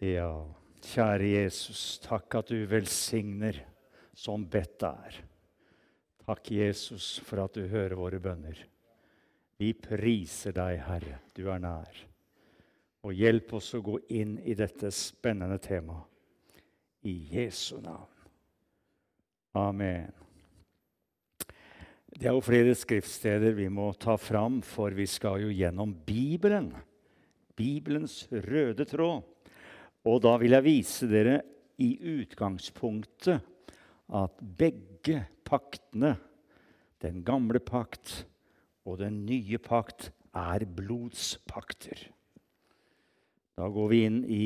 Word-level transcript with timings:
Ja, 0.00 0.32
kjære 0.80 1.26
Jesus, 1.34 1.98
takk 2.00 2.38
at 2.38 2.48
du 2.48 2.62
velsigner 2.64 3.58
som 4.16 4.46
bedt 4.48 4.84
er. 4.88 5.18
Takk, 6.24 6.50
Jesus, 6.56 7.18
for 7.26 7.42
at 7.44 7.56
du 7.58 7.66
hører 7.68 7.98
våre 7.98 8.20
bønner. 8.22 8.62
Vi 9.60 9.74
priser 9.76 10.54
deg, 10.56 10.78
Herre, 10.86 11.18
du 11.36 11.50
er 11.52 11.60
nær. 11.60 11.98
Og 13.04 13.12
hjelp 13.12 13.52
oss 13.58 13.74
å 13.76 13.82
gå 13.84 13.98
inn 14.16 14.38
i 14.40 14.54
dette 14.56 14.88
spennende 14.94 15.58
temaet. 15.60 16.06
I 17.04 17.14
Jesu 17.32 17.80
navn. 17.80 18.08
Amen. 19.56 20.12
Det 22.10 22.28
er 22.28 22.36
jo 22.36 22.44
flere 22.44 22.72
skriftsteder 22.76 23.52
vi 23.56 23.68
må 23.72 23.90
ta 24.00 24.16
fram, 24.20 24.60
for 24.64 24.96
vi 24.96 25.06
skal 25.08 25.40
jo 25.44 25.52
gjennom 25.52 25.92
Bibelen. 26.06 26.72
Bibelens 27.56 28.22
røde 28.32 28.88
tråd. 28.88 29.39
Og 30.08 30.22
da 30.24 30.36
vil 30.40 30.56
jeg 30.56 30.64
vise 30.64 31.08
dere 31.10 31.40
i 31.80 31.92
utgangspunktet 32.20 33.40
at 34.10 34.40
begge 34.58 35.24
paktene, 35.46 36.16
den 37.00 37.22
gamle 37.24 37.60
pakt 37.64 38.24
og 38.84 39.00
den 39.00 39.24
nye 39.26 39.60
pakt, 39.62 40.10
er 40.36 40.64
blodspakter. 40.64 42.06
Da 43.58 43.68
går 43.68 43.88
vi 43.90 44.02
inn 44.06 44.20
i 44.24 44.44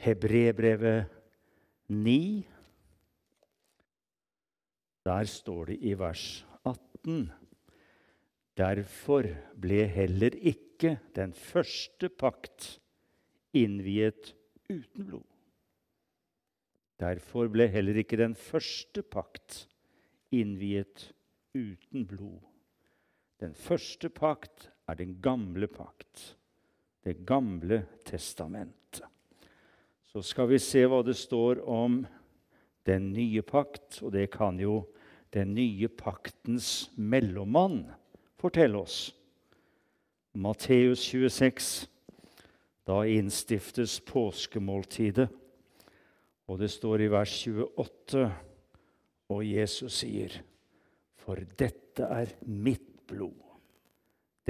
Hebrebrevet 0.00 1.10
9. 1.90 2.16
Der 5.08 5.30
står 5.30 5.72
det 5.72 5.78
i 5.82 5.94
vers 5.98 6.26
18.: 6.68 7.30
Derfor 8.60 9.26
ble 9.56 9.86
heller 9.88 10.36
ikke 10.36 10.98
den 11.16 11.32
første 11.34 12.10
pakt 12.12 12.76
innviet 13.56 14.34
uten 14.70 15.06
blod. 15.06 15.26
Derfor 17.00 17.48
ble 17.52 17.66
heller 17.72 17.96
ikke 18.02 18.18
den 18.20 18.36
første 18.36 19.02
pakt 19.02 19.64
innviet 20.30 21.10
uten 21.56 22.06
blod. 22.06 22.40
Den 23.40 23.54
første 23.56 24.10
pakt 24.12 24.68
er 24.88 24.98
den 25.00 25.16
gamle 25.22 25.66
pakt, 25.66 26.36
det 27.04 27.22
gamle 27.26 27.86
testamentet. 28.04 29.06
Så 30.10 30.22
skal 30.26 30.50
vi 30.50 30.58
se 30.58 30.82
hva 30.90 31.00
det 31.06 31.14
står 31.16 31.62
om 31.70 32.02
den 32.86 33.12
nye 33.14 33.42
pakt, 33.46 34.02
og 34.02 34.12
det 34.12 34.26
kan 34.34 34.58
jo 34.60 34.82
den 35.32 35.54
nye 35.54 35.88
paktens 35.88 36.90
mellommann 36.98 37.84
fortelle 38.40 38.82
oss. 38.82 38.98
Matteus 40.34 41.04
26, 41.06 41.86
da 42.90 43.04
innstiftes 43.06 44.00
påskemåltidet. 44.00 45.28
Og 46.50 46.58
det 46.58 46.70
står 46.72 47.04
i 47.04 47.10
vers 47.12 47.34
28, 47.46 48.24
og 49.30 49.42
Jesus 49.46 50.00
sier, 50.02 50.40
For 51.20 51.38
dette 51.58 52.08
er 52.10 52.32
mitt 52.42 52.88
blod, 53.06 53.36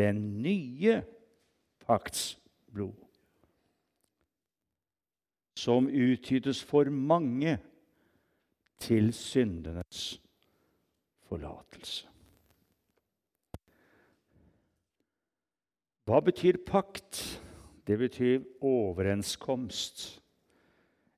den 0.01 0.41
nye 0.41 1.03
pakts 1.85 2.39
blod, 2.73 2.97
som 5.61 5.91
utgytes 5.91 6.63
for 6.65 6.89
mange 6.89 7.59
til 8.81 9.13
syndenes 9.13 10.15
forlatelse. 11.29 12.09
Hva 16.09 16.25
betyr 16.25 16.57
pakt? 16.65 17.21
Det 17.91 17.97
betyr 17.99 18.45
overenskomst. 18.63 20.21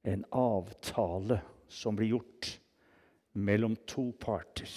En 0.09 0.23
avtale 0.33 1.43
som 1.69 1.99
blir 1.99 2.15
gjort 2.15 2.49
mellom 3.37 3.75
to 3.85 4.07
parter. 4.17 4.71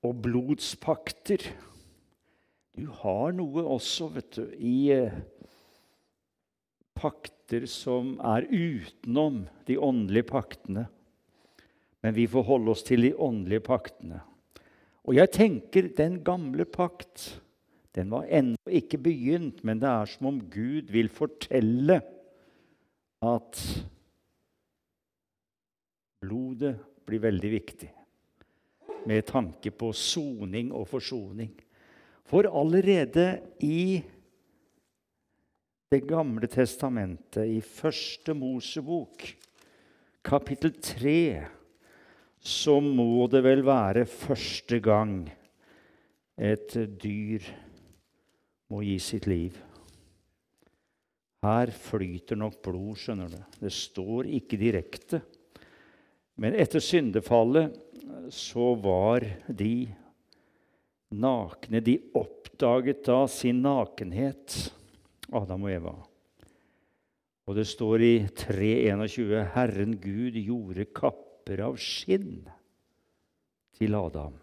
Og 0.00 0.22
blodspakter 0.24 1.44
Du 2.74 2.88
har 3.02 3.36
noe 3.36 3.66
også, 3.68 4.08
vet 4.16 4.32
du, 4.34 4.48
i 4.56 4.88
eh, 4.90 5.12
pakter 6.96 7.68
som 7.70 8.16
er 8.24 8.48
utenom 8.48 9.44
de 9.68 9.76
åndelige 9.76 10.26
paktene. 10.32 10.88
Men 12.02 12.16
vi 12.16 12.24
får 12.26 12.48
holde 12.48 12.72
oss 12.72 12.82
til 12.88 13.04
de 13.06 13.12
åndelige 13.14 13.62
paktene. 13.68 14.24
Og 15.04 15.20
jeg 15.20 15.36
tenker 15.36 15.92
den 15.94 16.22
gamle 16.26 16.64
pakt 16.66 17.28
den 17.94 18.10
var 18.10 18.26
ennå 18.26 18.72
ikke 18.74 18.98
begynt, 18.98 19.62
men 19.62 19.78
det 19.82 19.90
er 19.90 20.10
som 20.10 20.30
om 20.32 20.40
Gud 20.50 20.90
vil 20.90 21.10
fortelle 21.12 22.00
at 23.24 23.60
blodet 26.24 26.74
blir 27.06 27.22
veldig 27.22 27.52
viktig 27.52 27.90
med 29.04 29.26
tanke 29.28 29.70
på 29.70 29.92
soning 29.94 30.72
og 30.74 30.88
forsoning. 30.88 31.52
For 32.24 32.48
allerede 32.48 33.28
i 33.62 34.02
Det 35.92 36.00
gamle 36.08 36.48
testamentet, 36.50 37.44
i 37.46 37.60
Første 37.60 38.34
Mosebok, 38.34 39.20
kapittel 40.24 40.72
3, 40.82 41.44
så 42.40 42.80
må 42.82 43.28
det 43.30 43.44
vel 43.44 43.62
være 43.62 44.02
første 44.08 44.80
gang 44.82 45.28
et 46.34 46.74
dyr 46.98 47.46
må 48.74 48.82
gi 48.82 48.98
sitt 48.98 49.28
liv. 49.30 49.54
Her 51.44 51.70
flyter 51.76 52.38
nok 52.40 52.58
blod, 52.64 52.94
skjønner 52.98 53.30
du. 53.30 53.40
Det 53.60 53.72
står 53.72 54.30
ikke 54.40 54.58
direkte. 54.58 55.20
Men 56.40 56.56
etter 56.58 56.82
syndefallet 56.82 57.76
så 58.34 58.72
var 58.80 59.26
de 59.46 59.86
nakne. 61.14 61.82
De 61.84 61.98
oppdaget 62.16 63.04
da 63.06 63.20
sin 63.30 63.60
nakenhet, 63.62 64.56
Adam 65.30 65.68
og 65.68 65.74
Eva. 65.74 65.94
Og 67.44 67.58
det 67.58 67.66
står 67.68 68.02
i 68.02 68.14
3.21.: 68.24 69.36
Herren 69.54 69.98
Gud 70.00 70.40
gjorde 70.40 70.88
kapper 70.96 71.60
av 71.68 71.76
skinn 71.76 72.48
til 73.76 73.94
Adam. 74.00 74.40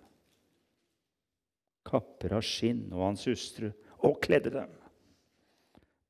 Kapper 1.87 2.37
av 2.37 2.45
skinn 2.45 2.85
og 2.93 3.07
hans 3.09 3.25
hustru 3.25 3.71
og 4.05 4.19
kledde 4.23 4.53
dem. 4.53 4.71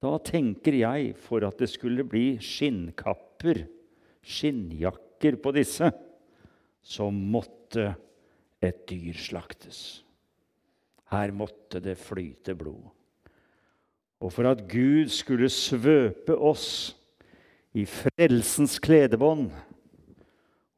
Da 0.01 0.15
tenker 0.25 0.75
jeg, 0.79 1.11
for 1.19 1.45
at 1.45 1.59
det 1.61 1.69
skulle 1.69 2.05
bli 2.07 2.39
skinnkapper, 2.41 3.65
skinnjakker 4.25 5.37
på 5.41 5.53
disse, 5.53 5.91
så 6.81 7.09
måtte 7.13 7.91
et 8.61 8.81
dyr 8.89 9.17
slaktes. 9.17 10.01
Her 11.11 11.33
måtte 11.35 11.81
det 11.83 11.97
flyte 11.99 12.55
blod. 12.57 12.89
Og 14.21 14.33
for 14.33 14.49
at 14.49 14.63
Gud 14.69 15.09
skulle 15.13 15.49
svøpe 15.49 16.33
oss 16.37 16.95
i 17.73 17.85
frelsens 17.89 18.77
kledebånd 18.83 19.49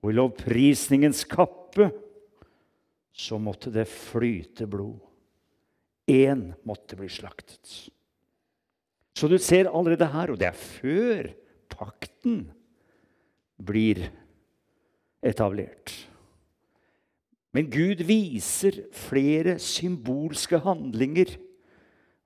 og 0.03 0.11
i 0.11 0.15
lovprisningens 0.15 1.23
kappe, 1.29 1.89
så 3.13 3.37
måtte 3.39 3.71
det 3.71 3.85
flyte 3.87 4.67
blod. 4.67 4.99
Én 6.09 6.51
måtte 6.67 6.97
bli 6.99 7.09
slaktet. 7.11 7.91
Så 9.13 9.29
du 9.29 9.37
ser 9.39 9.69
allerede 9.69 10.09
her, 10.11 10.33
og 10.33 10.39
det 10.41 10.49
er 10.49 10.57
før 10.57 11.29
pakten 11.71 12.47
blir 13.61 14.01
etablert. 15.23 15.93
Men 17.53 17.69
Gud 17.69 18.01
viser 18.07 18.81
flere 18.97 19.59
symbolske 19.61 20.57
handlinger 20.65 21.35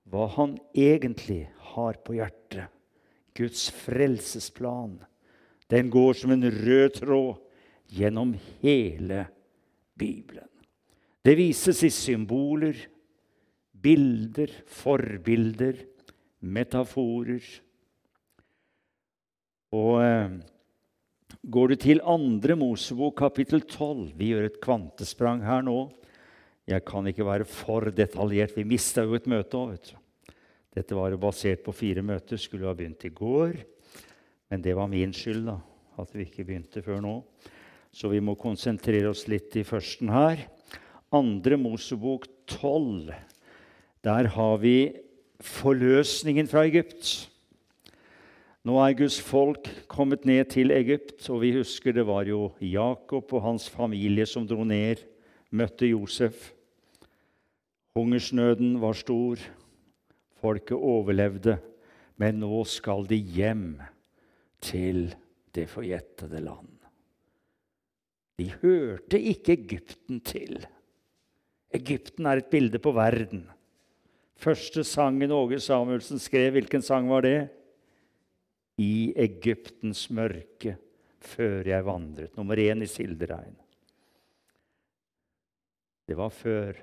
hva 0.08 0.24
han 0.38 0.56
egentlig 0.72 1.44
har 1.74 2.00
på 2.00 2.16
hjertet. 2.16 2.72
Guds 3.36 3.68
frelsesplan. 3.70 4.96
Den 5.70 5.92
går 5.92 6.16
som 6.16 6.32
en 6.34 6.48
rød 6.48 6.96
tråd 6.96 7.36
gjennom 7.92 8.32
hele 8.64 9.26
Bibelen. 9.98 10.48
Det 11.22 11.36
vises 11.36 11.82
i 11.84 11.90
symboler, 11.92 12.74
bilder, 13.82 14.52
forbilder, 14.66 15.80
metaforer. 16.40 17.44
Og 19.74 20.00
eh, 20.02 20.36
går 21.44 21.72
du 21.72 21.76
til 21.82 22.02
andre 22.06 22.56
Mosebok 22.56 23.18
kapittel 23.20 23.62
12 23.66 24.14
Vi 24.16 24.32
gjør 24.32 24.48
et 24.48 24.60
kvantesprang 24.64 25.44
her 25.44 25.64
nå. 25.66 25.80
Jeg 26.68 26.84
kan 26.88 27.06
ikke 27.08 27.24
være 27.24 27.48
for 27.48 27.88
detaljert. 27.94 28.56
Vi 28.56 28.66
mista 28.68 29.04
jo 29.04 29.16
et 29.16 29.28
møte 29.30 29.56
òg. 29.56 29.92
Dette 30.76 30.96
var 30.96 31.10
jo 31.12 31.20
basert 31.20 31.62
på 31.64 31.72
fire 31.72 32.04
møter. 32.04 32.36
Skulle 32.40 32.68
ha 32.68 32.76
begynt 32.76 33.06
i 33.08 33.12
går. 33.14 33.56
Men 34.48 34.64
det 34.64 34.74
var 34.76 34.88
min 34.88 35.12
skyld 35.16 35.46
da, 35.48 35.56
at 36.00 36.12
vi 36.16 36.24
ikke 36.24 36.44
begynte 36.48 36.82
før 36.84 37.00
nå. 37.04 37.14
Så 37.92 38.08
vi 38.12 38.20
må 38.20 38.36
konsentrere 38.40 39.10
oss 39.10 39.26
litt 39.32 39.56
i 39.56 39.64
førsten 39.66 40.12
her. 40.12 40.44
Andre 41.16 41.56
Mosebok 41.60 42.28
12. 42.52 43.12
Der 44.04 44.28
har 44.30 44.56
vi 44.62 44.92
forløsningen 45.40 46.48
fra 46.50 46.64
Egypt. 46.66 47.28
Nå 48.66 48.76
er 48.82 48.96
Guds 48.98 49.18
folk 49.22 49.68
kommet 49.88 50.26
ned 50.28 50.50
til 50.52 50.70
Egypt, 50.74 51.22
og 51.30 51.42
vi 51.42 51.54
husker 51.56 51.94
det 51.94 52.06
var 52.06 52.26
jo 52.28 52.52
Jakob 52.60 53.32
og 53.32 53.44
hans 53.46 53.68
familie 53.70 54.26
som 54.26 54.46
dro 54.46 54.64
ned, 54.66 55.02
møtte 55.50 55.88
Josef. 55.88 56.52
Hungersnøden 57.96 58.76
var 58.82 58.98
stor. 58.98 59.40
Folket 60.38 60.76
overlevde. 60.76 61.58
Men 62.18 62.40
nå 62.42 62.64
skal 62.66 63.06
de 63.10 63.16
hjem 63.16 63.78
til 64.62 65.14
det 65.54 65.68
forjettede 65.70 66.42
land. 66.42 66.74
De 68.38 68.50
hørte 68.62 69.18
ikke 69.18 69.56
Egypten 69.56 70.20
til. 70.22 70.60
Egypten 71.74 72.26
er 72.26 72.42
et 72.42 72.50
bilde 72.50 72.78
på 72.82 72.92
verden. 72.94 73.46
Første 74.38 74.84
sangen 74.86 75.32
Åge 75.34 75.58
Samuelsen 75.60 76.20
skrev, 76.22 76.52
hvilken 76.54 76.82
sang 76.84 77.08
var 77.10 77.24
det? 77.26 77.48
I 78.78 79.10
Egyptens 79.18 80.04
mørke 80.14 80.76
før 81.18 81.66
jeg 81.66 81.86
vandret. 81.86 82.36
Nummer 82.38 82.60
én 82.62 82.84
i 82.84 82.86
Silderein. 82.86 83.56
Det 86.06 86.16
var 86.16 86.30
før. 86.30 86.78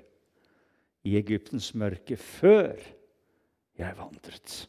I 1.06 1.16
Egyptens 1.16 1.70
mørke 1.74 2.18
før 2.20 2.76
jeg 3.78 3.96
vandret. 3.96 4.66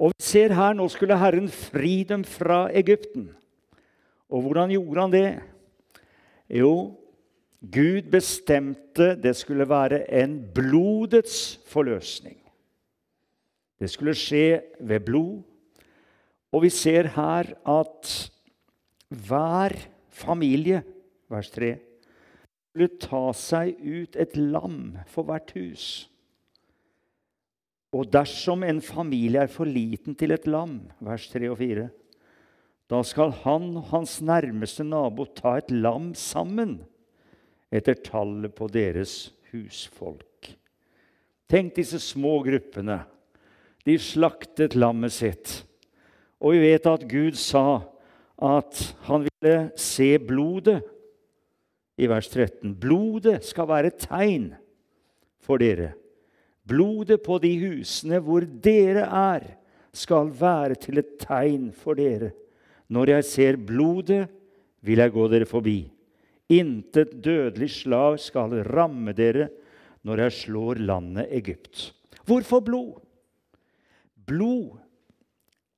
Og 0.00 0.14
vi 0.14 0.24
ser 0.24 0.54
her, 0.56 0.72
Nå 0.72 0.88
skulle 0.88 1.18
Herren 1.20 1.50
fri 1.52 2.00
dem 2.08 2.24
fra 2.24 2.70
Egypten. 2.72 3.28
Og 4.30 4.46
hvordan 4.46 4.72
gjorde 4.72 5.04
han 5.04 5.12
det? 5.12 5.28
Jo, 6.48 6.72
Gud 7.60 8.08
bestemte 8.08 9.12
det 9.20 9.34
skulle 9.36 9.68
være 9.68 10.06
en 10.22 10.38
blodets 10.54 11.60
forløsning. 11.68 12.38
Det 13.80 13.88
skulle 13.92 14.16
skje 14.16 14.62
ved 14.80 15.04
blod. 15.04 15.42
Og 16.50 16.64
vi 16.64 16.70
ser 16.72 17.12
her 17.14 17.52
at 17.68 18.08
hver 19.08 19.76
familie, 20.08 20.82
vers 21.30 21.50
3, 21.52 21.76
skulle 22.70 22.88
ta 23.02 23.22
seg 23.36 23.76
ut 23.76 24.16
et 24.16 24.36
lam 24.36 24.96
for 25.10 25.28
hvert 25.28 25.52
hus. 25.54 25.84
Og 27.92 28.06
dersom 28.10 28.64
en 28.64 28.80
familie 28.82 29.44
er 29.44 29.50
for 29.50 29.68
liten 29.68 30.16
til 30.18 30.32
et 30.34 30.46
lam, 30.46 30.78
vers 31.02 31.26
3 31.30 31.50
og 31.50 31.58
4, 31.58 31.88
da 32.90 33.00
skal 33.06 33.34
han 33.44 33.76
og 33.78 33.90
hans 33.92 34.16
nærmeste 34.22 34.86
nabo 34.86 35.26
ta 35.34 35.56
et 35.58 35.70
lam 35.70 36.12
sammen 36.18 36.80
etter 37.70 37.98
tallet 38.04 38.54
på 38.54 38.68
deres 38.70 39.30
husfolk. 39.52 40.52
Tenk 41.50 41.74
disse 41.78 41.98
små 42.02 42.40
gruppene. 42.46 43.00
De 43.86 43.96
slaktet 43.98 44.76
lammet 44.78 45.14
sitt. 45.14 45.60
Og 46.40 46.54
vi 46.54 46.70
vet 46.70 46.86
at 46.88 47.06
Gud 47.10 47.38
sa 47.38 47.82
at 48.40 48.82
han 49.08 49.26
ville 49.26 49.56
se 49.80 50.14
blodet 50.22 50.80
i 52.00 52.08
vers 52.08 52.28
13. 52.32 52.74
Blodet 52.80 53.42
skal 53.44 53.68
være 53.68 53.92
tegn 54.00 54.52
for 55.42 55.60
dere. 55.60 55.92
Blodet 56.64 57.20
på 57.24 57.38
de 57.42 57.50
husene 57.60 58.20
hvor 58.24 58.44
dere 58.44 59.04
er, 59.04 59.48
skal 59.90 60.30
være 60.30 60.76
til 60.78 61.00
et 61.02 61.16
tegn 61.18 61.70
for 61.74 61.98
dere. 61.98 62.30
Når 62.90 63.16
jeg 63.16 63.26
ser 63.26 63.58
blodet, 63.58 64.28
vil 64.86 65.02
jeg 65.02 65.12
gå 65.12 65.24
dere 65.30 65.48
forbi. 65.50 65.90
Intet 66.50 67.12
dødelig 67.22 67.70
slag 67.70 68.18
skal 68.18 68.58
ramme 68.66 69.14
dere 69.14 69.48
når 70.06 70.24
jeg 70.24 70.36
slår 70.40 70.80
landet 70.82 71.30
Egypt. 71.30 71.90
Hvorfor 72.26 72.60
blod? 72.64 72.98
Blod 74.26 74.78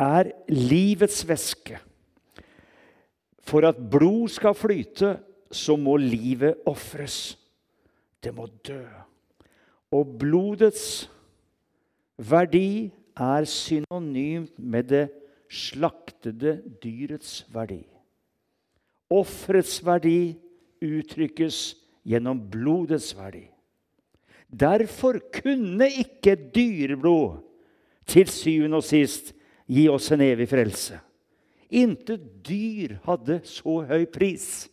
er 0.00 0.32
livets 0.48 1.22
væske. 1.28 1.78
For 3.42 3.66
at 3.68 3.78
blod 3.90 4.28
skal 4.32 4.54
flyte, 4.54 5.16
så 5.52 5.76
må 5.76 5.96
livet 6.00 6.62
ofres. 6.66 7.36
Det 8.22 8.32
må 8.34 8.46
dø. 8.64 8.84
Og 9.92 10.14
blodets 10.18 11.10
verdi 12.16 12.92
er 13.18 13.44
synonymt 13.44 14.56
med 14.56 14.88
det 14.88 15.02
slaktede 15.52 16.62
dyrets 16.80 17.42
verdi. 17.52 17.82
Offerets 19.12 19.82
verdi 19.84 20.32
uttrykkes 20.82 21.62
gjennom 22.08 22.40
blodets 22.50 23.12
verdi. 23.16 23.46
Derfor 24.52 25.20
kunne 25.32 25.88
ikke 25.88 26.34
dyreblod 26.52 27.40
til 28.10 28.28
syvende 28.28 28.82
og 28.82 28.84
sist 28.84 29.32
gi 29.70 29.86
oss 29.88 30.10
en 30.12 30.24
evig 30.24 30.50
frelse. 30.50 30.98
Intet 31.72 32.24
dyr 32.44 32.98
hadde 33.06 33.40
så 33.48 33.80
høy 33.88 34.04
pris. 34.12 34.66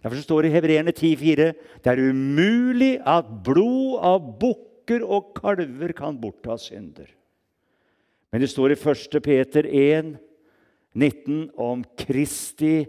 Derfor 0.00 0.18
står 0.24 0.42
det 0.42 0.50
i 0.50 0.56
Hebreerne 0.56 0.94
10,4.: 0.96 1.52
Det 1.84 1.92
er 1.92 2.02
umulig 2.10 2.96
at 3.06 3.28
blod 3.44 4.00
av 4.02 4.18
bukker 4.40 5.04
og 5.04 5.34
kalver 5.36 5.92
kan 5.94 6.18
bortta 6.18 6.56
synder. 6.58 7.06
Men 8.32 8.40
det 8.40 8.50
står 8.50 8.74
i 8.74 8.80
1. 8.80 9.22
Peter 9.22 9.66
1, 9.66 10.16
19 10.94 11.50
om 11.58 11.84
Kristi 11.98 12.86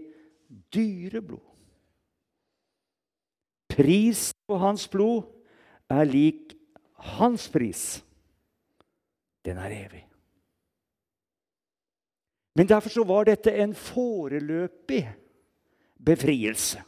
dyreblod. 0.74 1.50
Pris 3.81 4.30
på 4.45 4.60
hans 4.62 4.86
blod 4.92 5.25
er 5.89 6.06
lik 6.06 6.54
hans 7.18 7.48
pris. 7.50 8.01
Den 9.42 9.57
er 9.57 9.73
evig. 9.73 10.04
Men 12.54 12.68
derfor 12.69 12.94
så 12.94 13.06
var 13.07 13.26
dette 13.26 13.54
en 13.64 13.73
foreløpig 13.73 15.02
befrielse. 15.97 16.81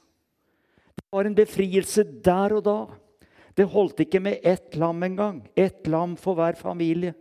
Det 0.93 1.05
var 1.09 1.25
en 1.25 1.37
befrielse 1.37 2.03
der 2.25 2.57
og 2.59 2.65
da. 2.67 2.79
Det 3.57 3.69
holdt 3.69 4.03
ikke 4.05 4.21
med 4.21 4.43
ett 4.43 4.75
lam 4.77 5.01
engang. 5.05 5.41
Ett 5.55 5.87
lam 5.87 6.17
for 6.19 6.37
hver 6.37 6.57
familie. 6.59 7.13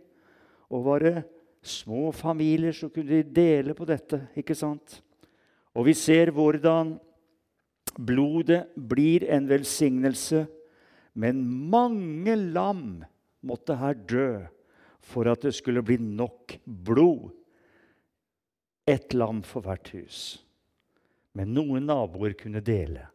Og 0.69 0.85
var 0.85 1.05
det 1.05 1.23
små 1.63 2.11
familier, 2.11 2.73
så 2.75 2.89
kunne 2.89 3.09
de 3.09 3.23
dele 3.23 3.73
på 3.73 3.85
dette. 3.89 4.27
ikke 4.35 4.55
sant? 4.55 5.01
Og 5.73 5.85
vi 5.87 5.93
ser 5.97 6.33
hvordan 6.33 6.97
blodet 7.97 8.67
blir 8.75 9.25
en 9.29 9.47
velsignelse. 9.49 10.45
Men 11.13 11.43
mange 11.45 12.35
lam 12.35 13.03
måtte 13.45 13.77
her 13.77 13.93
dø 13.93 14.29
for 15.03 15.27
at 15.29 15.43
det 15.45 15.53
skulle 15.57 15.83
bli 15.85 15.99
nok 16.01 16.57
blod. 16.65 17.31
Ett 18.87 19.13
lam 19.15 19.43
for 19.47 19.63
hvert 19.65 19.93
hus. 19.95 20.21
Men 21.33 21.53
noen 21.55 21.87
naboer 21.89 22.35
kunne 22.37 22.61
dele. 22.63 23.07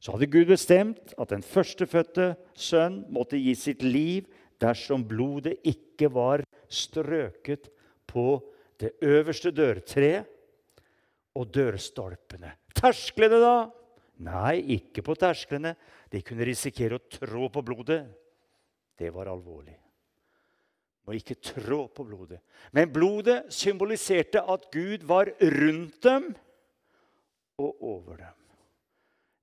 Så 0.00 0.12
hadde 0.12 0.28
Gud 0.30 0.50
bestemt 0.50 1.14
at 1.18 1.32
den 1.32 1.42
førstefødte 1.42 2.34
sønn 2.54 3.00
måtte 3.12 3.40
gi 3.40 3.54
sitt 3.58 3.82
liv 3.82 4.28
dersom 4.60 5.04
blodet 5.08 5.56
ikke 5.66 6.10
var 6.12 6.44
strøket 6.68 7.70
på 8.08 8.38
det 8.80 8.92
øverste 9.04 9.50
dørtreet 9.56 10.28
og 11.36 11.48
dørstolpene. 11.52 12.52
Tersklene, 12.76 13.40
da? 13.40 13.56
Nei, 14.24 14.62
ikke 14.78 15.04
på 15.04 15.16
tersklene. 15.18 15.74
De 16.12 16.22
kunne 16.24 16.46
risikere 16.48 16.96
å 16.96 17.04
trå 17.10 17.50
på 17.52 17.62
blodet. 17.64 18.04
Det 18.96 19.10
var 19.12 19.28
alvorlig. 19.28 19.76
Må 21.06 21.14
ikke 21.14 21.36
trå 21.52 21.84
på 21.92 22.06
blodet. 22.08 22.40
Men 22.74 22.90
blodet 22.90 23.44
symboliserte 23.54 24.40
at 24.42 24.66
Gud 24.74 25.04
var 25.06 25.30
rundt 25.38 26.00
dem 26.02 26.32
og 27.60 27.84
over 27.84 28.24
dem. 28.24 28.34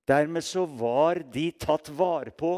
Dermed 0.04 0.44
så 0.44 0.66
var 0.68 1.22
de 1.32 1.46
tatt 1.56 1.88
vare 1.88 2.34
på. 2.34 2.56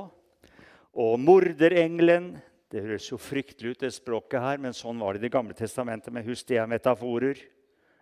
Og 0.97 1.21
morderengelen 1.21 2.37
Det 2.67 2.81
høres 2.83 3.05
jo 3.07 3.17
fryktelig 3.17 3.77
ut, 3.77 3.83
det 3.85 3.93
språket 3.95 4.43
her, 4.43 4.57
men 4.59 4.75
sånn 4.75 4.99
var 4.99 5.15
det 5.15 5.21
i 5.21 5.25
Det 5.29 5.33
gamle 5.37 5.55
testamentet. 5.55 6.11
Men 6.13 6.25
husk, 6.27 6.49
det 6.49 6.59
er 6.59 6.67
metaforer. 6.67 7.39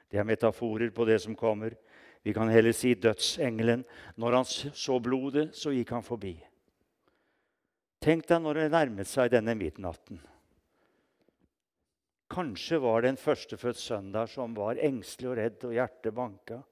Det 0.08 0.16
er 0.18 0.24
metaforer 0.24 0.88
på 0.88 1.04
det 1.04 1.18
som 1.20 1.36
kommer. 1.36 1.76
Vi 2.24 2.32
kan 2.32 2.48
heller 2.48 2.72
si 2.72 2.94
dødsengelen. 2.96 3.84
Når 4.16 4.38
han 4.38 4.46
så 4.48 4.98
blodet, 5.00 5.50
så 5.56 5.74
gikk 5.74 5.92
han 5.92 6.06
forbi. 6.06 6.32
Tenk 8.04 8.24
deg 8.28 8.40
når 8.40 8.60
det 8.60 8.70
nærmet 8.72 9.08
seg 9.08 9.32
denne 9.32 9.54
midnatten. 9.56 10.20
Kanskje 12.32 12.80
var 12.80 13.04
det 13.04 13.12
en 13.12 13.20
førstefødt 13.20 13.78
sønn 13.78 14.10
der 14.14 14.28
som 14.30 14.56
var 14.56 14.80
engstelig 14.80 15.30
og 15.30 15.38
redd, 15.38 15.64
og 15.68 15.76
hjertet 15.76 16.16
banka. 16.16 16.62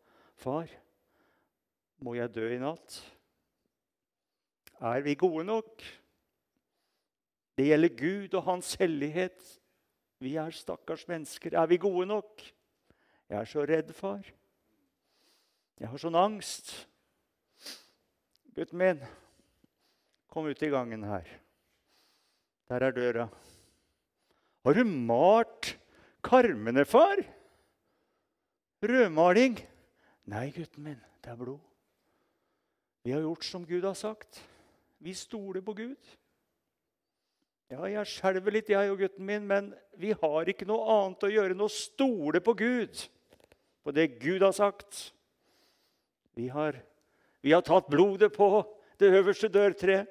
Far, 0.40 0.73
må 2.02 2.16
jeg 2.16 2.32
dø 2.35 2.49
i 2.56 2.61
natt? 2.61 2.99
Er 4.82 5.04
vi 5.04 5.14
gode 5.21 5.44
nok? 5.47 5.85
Det 7.61 7.68
gjelder 7.68 7.99
Gud 8.00 8.38
og 8.40 8.47
Hans 8.49 8.75
hellighet. 8.80 9.38
Vi 10.23 10.35
er 10.40 10.54
stakkars 10.56 11.04
mennesker. 11.11 11.54
Er 11.61 11.68
vi 11.68 11.78
gode 11.82 12.09
nok? 12.09 12.40
Jeg 13.28 13.38
er 13.38 13.49
så 13.49 13.66
redd, 13.68 13.92
far. 13.94 14.25
Jeg 15.83 15.91
har 15.91 15.99
sånn 15.99 16.15
angst. 16.15 16.69
Gutten 18.55 18.79
min, 18.79 19.01
kom 20.31 20.47
ut 20.47 20.61
i 20.62 20.69
gangen 20.71 21.03
her. 21.03 21.27
Der 22.71 22.85
er 22.87 22.93
døra. 22.95 23.25
Har 24.62 24.77
du 24.79 24.85
malt 24.87 25.73
karmene, 26.23 26.85
far? 26.87 27.19
Rødmaling? 28.87 29.57
Nei, 30.31 30.45
gutten 30.55 30.87
min, 30.87 31.01
det 31.19 31.33
er 31.33 31.41
blod. 31.41 31.59
Vi 33.03 33.11
har 33.17 33.25
gjort 33.25 33.49
som 33.49 33.65
Gud 33.67 33.83
har 33.83 33.99
sagt. 33.99 34.39
Vi 35.03 35.15
stoler 35.19 35.65
på 35.67 35.75
Gud. 35.81 36.12
Ja, 37.73 37.81
jeg 37.91 38.07
skjelver 38.07 38.55
litt, 38.55 38.71
jeg 38.71 38.93
og 38.93 39.03
gutten 39.03 39.27
min, 39.27 39.51
men 39.51 39.73
vi 39.99 40.15
har 40.15 40.53
ikke 40.53 40.69
noe 40.71 40.87
annet 40.95 41.27
å 41.27 41.33
gjøre 41.33 41.57
enn 41.57 41.67
å 41.67 41.69
stole 41.73 42.39
på 42.39 42.55
Gud, 42.62 43.03
på 43.83 43.97
det 43.97 44.07
Gud 44.23 44.47
har 44.47 44.55
sagt. 44.55 45.09
Vi 46.35 46.49
har, 46.49 46.79
vi 47.41 47.53
har 47.53 47.62
tatt 47.67 47.91
blodet 47.93 48.33
på 48.37 48.49
det 49.01 49.11
øverste 49.12 49.51
dørtreet. 49.53 50.09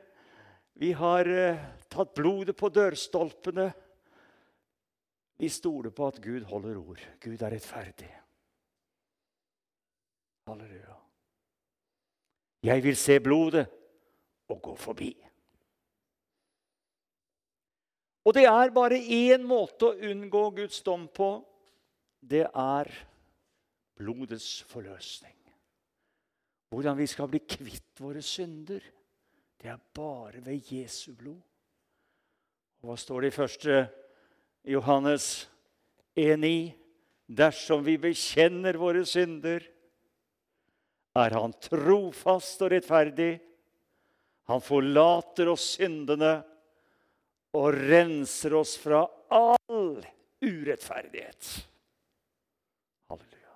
Vi 0.81 0.91
har 0.97 1.27
eh, 1.27 1.61
tatt 1.89 2.13
blodet 2.17 2.55
på 2.57 2.69
dørstolpene. 2.73 3.67
Vi 5.41 5.49
stoler 5.49 5.93
på 5.93 6.07
at 6.07 6.21
Gud 6.21 6.45
holder 6.49 6.77
ord. 6.77 7.01
Gud 7.21 7.41
er 7.41 7.53
rettferdig. 7.55 8.09
Halleluja. 10.49 10.97
Jeg 12.61 12.83
vil 12.83 12.97
se 12.97 13.17
blodet 13.19 13.65
og 14.49 14.61
gå 14.61 14.75
forbi. 14.77 15.11
Og 18.25 18.33
det 18.37 18.45
er 18.45 18.73
bare 18.73 19.01
én 19.01 19.45
måte 19.49 19.89
å 19.89 20.09
unngå 20.11 20.43
Guds 20.61 20.83
dom 20.85 21.07
på. 21.09 21.33
Det 22.21 22.45
er 22.45 22.91
blodets 23.97 24.59
forløsning. 24.69 25.40
Hvordan 26.71 26.95
vi 26.95 27.07
skal 27.09 27.27
bli 27.27 27.41
kvitt 27.43 27.99
våre 27.99 28.21
synder, 28.23 28.83
det 29.59 29.69
er 29.69 29.81
bare 29.93 30.39
ved 30.45 30.71
Jesu 30.71 31.11
blod. 31.19 31.41
Og 32.81 32.89
hva 32.89 32.95
står 32.97 33.25
det 33.25 33.31
i 33.31 33.35
første 33.35 33.81
Johannes 34.71 35.25
1,9? 36.15 36.71
Dersom 37.31 37.83
vi 37.85 37.95
bekjenner 38.01 38.79
våre 38.79 39.03
synder, 39.07 39.63
er 41.15 41.35
Han 41.35 41.53
trofast 41.59 42.63
og 42.63 42.71
rettferdig. 42.71 43.33
Han 44.47 44.63
forlater 44.63 45.51
oss 45.51 45.73
syndene 45.75 46.33
og 47.55 47.75
renser 47.75 48.55
oss 48.55 48.77
fra 48.79 49.03
all 49.31 49.99
urettferdighet. 50.39 51.51
Halleluja. 53.11 53.55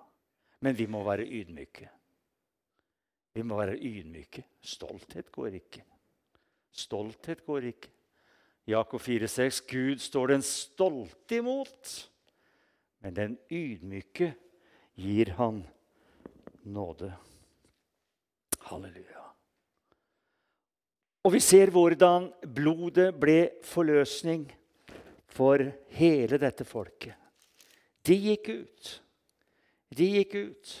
Men 0.60 0.76
vi 0.76 0.88
må 0.92 1.00
være 1.04 1.24
ydmyke. 1.24 1.95
Vi 3.36 3.44
må 3.44 3.58
være 3.60 3.76
ydmyke. 3.76 4.46
Stolthet 4.64 5.28
går 5.32 5.58
ikke. 5.58 5.82
Stolthet 6.72 7.42
går 7.44 7.68
ikke. 7.68 7.90
Jakob 8.66 9.00
4,6.: 9.00 9.60
Gud 9.68 10.00
står 10.00 10.32
den 10.32 10.42
stolte 10.42 11.36
imot, 11.36 11.92
men 13.04 13.16
den 13.16 13.36
ydmyke 13.52 14.32
gir 14.96 15.34
han 15.36 15.60
nåde. 16.64 17.12
Halleluja. 18.66 19.22
Og 21.26 21.34
vi 21.34 21.42
ser 21.42 21.70
hvordan 21.74 22.30
blodet 22.56 23.12
ble 23.20 23.38
forløsning 23.66 24.48
for 25.28 25.60
hele 25.98 26.40
dette 26.40 26.64
folket. 26.64 27.14
De 28.06 28.16
gikk 28.16 28.48
ut. 28.48 28.92
De 29.96 30.12
gikk 30.16 30.36
ut. 30.38 30.76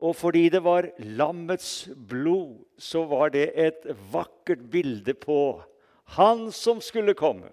Og 0.00 0.16
fordi 0.16 0.48
det 0.48 0.62
var 0.64 0.88
lammets 0.98 1.88
blod, 1.94 2.62
så 2.80 3.04
var 3.04 3.32
det 3.34 3.50
et 3.52 3.84
vakkert 4.12 4.62
bilde 4.72 5.14
på 5.14 5.60
han 6.16 6.48
som 6.52 6.80
skulle 6.80 7.14
komme. 7.14 7.50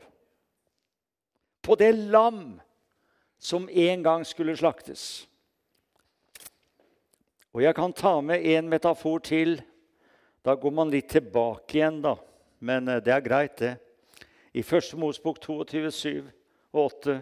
På 1.62 1.76
det 1.76 1.92
lam 1.92 2.60
som 3.38 3.68
en 3.70 4.04
gang 4.04 4.24
skulle 4.26 4.56
slaktes. 4.58 5.28
Og 7.52 7.62
jeg 7.66 7.76
kan 7.76 7.94
ta 7.94 8.22
med 8.22 8.46
en 8.46 8.70
metafor 8.70 9.20
til. 9.20 9.60
Da 10.46 10.56
går 10.56 10.72
man 10.72 10.92
litt 10.94 11.10
tilbake 11.12 11.80
igjen, 11.80 12.00
da. 12.06 12.16
Men 12.60 12.88
eh, 12.88 13.02
det 13.04 13.14
er 13.14 13.26
greit, 13.26 13.58
det. 13.60 13.76
I 14.54 14.64
1. 14.64 14.94
Mosbok 14.98 15.42
22, 15.44 15.92
7 15.92 16.30
og 16.72 16.86
8 16.86 17.18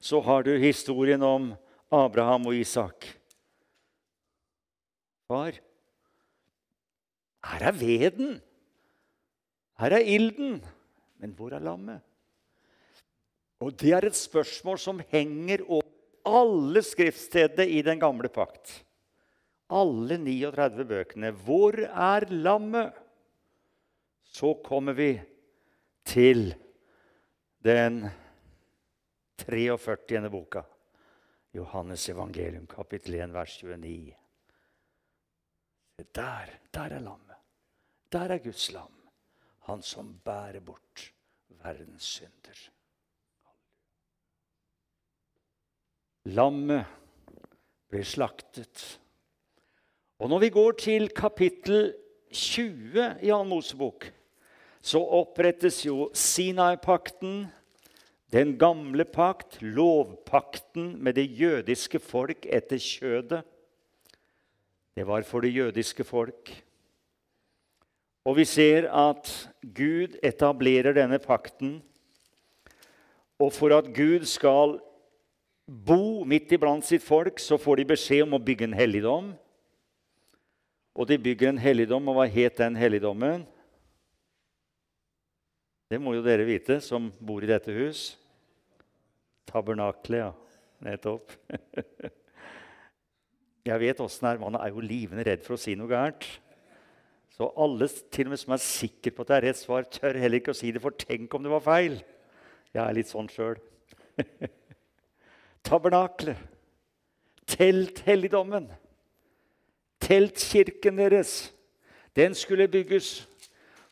så 0.00 0.20
har 0.24 0.46
du 0.46 0.54
historien 0.56 1.22
om 1.22 1.50
Abraham 1.92 2.46
og 2.48 2.56
Isak. 2.56 3.19
Far, 5.30 5.54
her 7.46 7.62
er 7.68 7.76
veden. 7.78 8.40
Her 9.78 9.94
er 9.94 10.02
ilden. 10.16 10.58
Men 11.22 11.34
hvor 11.38 11.54
er 11.54 11.62
lammet? 11.62 12.00
Og 13.60 13.76
Det 13.78 13.92
er 13.92 14.08
et 14.08 14.16
spørsmål 14.16 14.78
som 14.80 15.02
henger 15.12 15.62
over 15.68 15.86
alle 16.26 16.82
skriftstedene 16.82 17.68
i 17.68 17.82
den 17.86 18.00
gamle 18.00 18.28
pakt. 18.32 18.72
Alle 19.70 20.18
39 20.18 20.86
bøkene. 20.88 21.30
Hvor 21.30 21.78
er 21.78 22.26
lammet? 22.30 22.96
Så 24.24 24.54
kommer 24.64 24.98
vi 24.98 25.12
til 26.04 26.54
den 27.62 28.08
43. 29.38 30.30
boka. 30.30 30.64
Johannes 31.54 32.08
evangelium, 32.08 32.66
kapittel 32.66 33.14
1, 33.14 33.34
vers 33.34 33.62
29. 33.62 34.19
Der, 36.14 36.46
der 36.74 36.80
er 36.80 36.98
lammet. 36.98 37.36
Der 38.12 38.28
er 38.34 38.38
Guds 38.38 38.72
lam. 38.72 38.92
Han 39.68 39.82
som 39.82 40.14
bærer 40.24 40.60
bort 40.60 41.12
verdens 41.62 42.02
synder. 42.02 42.60
Lammet 46.24 46.84
blir 47.90 48.04
slaktet. 48.04 49.00
Og 50.20 50.28
når 50.28 50.38
vi 50.38 50.50
går 50.52 50.72
til 50.72 51.08
kapittel 51.16 51.94
20 52.32 53.16
i 53.22 53.30
Ann 53.32 53.48
Mosebok, 53.48 54.10
så 54.80 55.00
opprettes 55.00 55.82
jo 55.86 56.10
Sinai-pakten, 56.14 57.46
den 58.32 58.58
gamle 58.58 59.04
pakt, 59.04 59.58
lovpakten 59.62 60.92
med 61.02 61.16
det 61.18 61.26
jødiske 61.40 61.98
folk 61.98 62.46
etter 62.46 62.78
kjødet. 62.78 63.42
Det 65.00 65.06
var 65.08 65.22
for 65.24 65.40
det 65.40 65.54
jødiske 65.54 66.04
folk. 66.04 66.50
Og 68.28 68.34
vi 68.36 68.44
ser 68.44 68.84
at 68.92 69.30
Gud 69.64 70.18
etablerer 70.22 70.92
denne 70.92 71.16
pakten. 71.18 71.78
Og 73.40 73.48
for 73.56 73.72
at 73.72 73.88
Gud 73.96 74.26
skal 74.28 74.76
bo 75.64 76.26
midt 76.28 76.52
iblant 76.52 76.84
sitt 76.84 77.00
folk, 77.00 77.40
så 77.40 77.56
får 77.56 77.80
de 77.80 77.88
beskjed 77.94 78.26
om 78.26 78.36
å 78.36 78.42
bygge 78.44 78.68
en 78.68 78.76
helligdom. 78.76 79.32
Og 80.92 81.08
de 81.08 81.16
bygger 81.16 81.54
en 81.54 81.64
helligdom, 81.64 82.12
og 82.12 82.20
hva 82.20 82.28
het 82.28 82.60
den 82.60 82.76
helligdommen? 82.76 83.48
Det 85.88 85.96
må 85.96 86.12
jo 86.18 86.28
dere 86.28 86.44
vite 86.44 86.76
som 86.84 87.08
bor 87.16 87.40
i 87.40 87.48
dette 87.48 87.72
hus. 87.72 88.10
Tabernaklet, 89.48 90.26
ja. 90.26 90.32
Nettopp. 90.84 91.38
Jeg 93.66 93.80
vet 93.82 94.00
åssen 94.00 94.24
det 94.24 94.32
er. 94.34 94.40
Man 94.40 94.56
er 94.56 94.70
jo 94.72 94.84
livende 94.84 95.24
redd 95.26 95.42
for 95.44 95.56
å 95.56 95.60
si 95.60 95.74
noe 95.76 95.90
gærent. 95.90 96.24
Så 97.36 97.48
alle 97.60 97.88
til 98.12 98.28
og 98.28 98.34
med 98.34 98.40
som 98.40 98.54
er 98.56 98.62
sikre 98.64 99.12
på 99.14 99.24
at 99.24 99.30
det 99.30 99.36
er 99.36 99.46
rett 99.48 99.60
svar, 99.60 99.86
tør 99.88 100.18
heller 100.20 100.40
ikke 100.40 100.54
å 100.54 100.58
si 100.58 100.72
det, 100.74 100.82
for 100.82 100.96
tenk 100.96 101.32
om 101.36 101.44
det 101.44 101.52
var 101.52 101.64
feil. 101.64 101.98
Jeg 102.74 102.82
er 102.82 102.96
litt 102.96 103.10
sånn 103.10 103.30
sjøl. 103.32 103.56
Tabernaklet. 105.66 106.40
Telthelligdommen. 107.50 108.68
Teltkirken 110.00 111.00
deres. 111.00 111.50
Den 112.16 112.36
skulle 112.36 112.68
bygges 112.70 113.20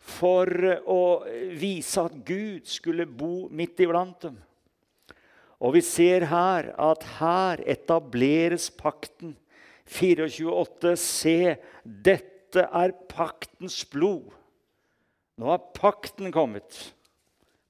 for 0.08 0.48
å 0.88 1.00
vise 1.58 2.04
at 2.04 2.14
Gud 2.26 2.68
skulle 2.70 3.06
bo 3.08 3.48
midt 3.52 3.80
iblant 3.84 4.16
dem. 4.24 4.38
Og 5.58 5.74
vi 5.74 5.82
ser 5.82 6.28
her 6.30 6.70
at 6.78 7.04
her 7.18 7.62
etableres 7.66 8.68
pakten 8.70 9.34
24,8.: 9.88 10.94
Se, 11.00 11.56
dette 11.84 12.64
er 12.64 12.94
paktens 13.10 13.82
blod. 13.90 14.30
Nå 15.38 15.50
har 15.52 15.70
pakten 15.76 16.32
kommet. 16.34 16.76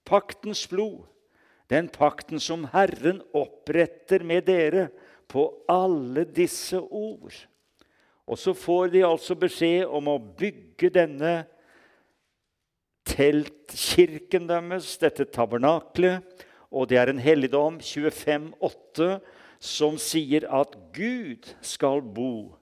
Paktens 0.09 0.65
blod. 0.71 1.05
Den 1.69 1.91
pakten 1.93 2.41
som 2.41 2.65
Herren 2.73 3.21
oppretter 3.37 4.25
med 4.25 4.47
dere 4.49 4.89
på 5.29 5.45
alle 5.69 6.25
disse 6.25 6.81
ord. 6.81 7.35
Og 8.29 8.41
så 8.41 8.55
får 8.57 8.93
de 8.93 9.05
altså 9.05 9.37
beskjed 9.37 9.85
om 9.85 10.09
å 10.09 10.19
bygge 10.19 10.91
denne 10.93 11.33
teltkirken 13.09 14.49
deres, 14.49 14.97
dette 15.01 15.29
tabernaklet. 15.33 16.25
Og 16.69 16.89
det 16.91 16.99
er 17.01 17.13
en 17.13 17.21
helligdom, 17.21 17.79
25,8, 17.81 19.15
som 19.59 19.99
sier 20.01 20.47
at 20.55 20.75
Gud 20.95 21.49
skal 21.65 22.03
bo 22.03 22.57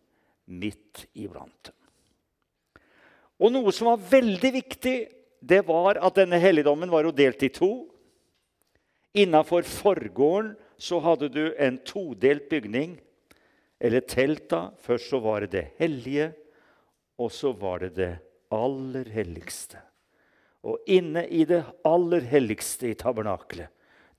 midt 0.46 1.06
iblant 1.14 1.68
dem. 1.68 1.74
Og 3.36 3.52
noe 3.52 3.72
som 3.74 3.90
var 3.90 4.04
veldig 4.10 4.52
viktig, 4.54 4.96
det 5.44 5.60
var 5.68 6.00
at 6.00 6.16
denne 6.16 6.40
helligdommen 6.40 6.90
var 6.90 7.04
jo 7.04 7.12
delt 7.14 7.42
i 7.44 7.52
to. 7.52 7.72
Innafor 9.16 9.66
forgården 9.68 10.54
så 10.80 11.00
hadde 11.04 11.28
du 11.32 11.44
en 11.60 11.78
todelt 11.84 12.48
bygning, 12.48 12.96
eller 13.80 14.00
telt. 14.00 14.48
da. 14.50 14.70
Først 14.80 15.10
så 15.12 15.20
var 15.20 15.44
det 15.44 15.52
det 15.52 15.66
hellige, 15.78 16.32
og 17.18 17.32
så 17.32 17.52
var 17.52 17.84
det 17.84 17.94
det 17.96 18.12
aller 18.52 19.08
helligste. 19.12 19.80
Og 20.64 20.80
inne 20.88 21.26
i 21.28 21.44
det 21.44 21.62
aller 21.84 22.24
helligste 22.24 22.90
i 22.90 22.96
tabernaklet, 22.98 23.68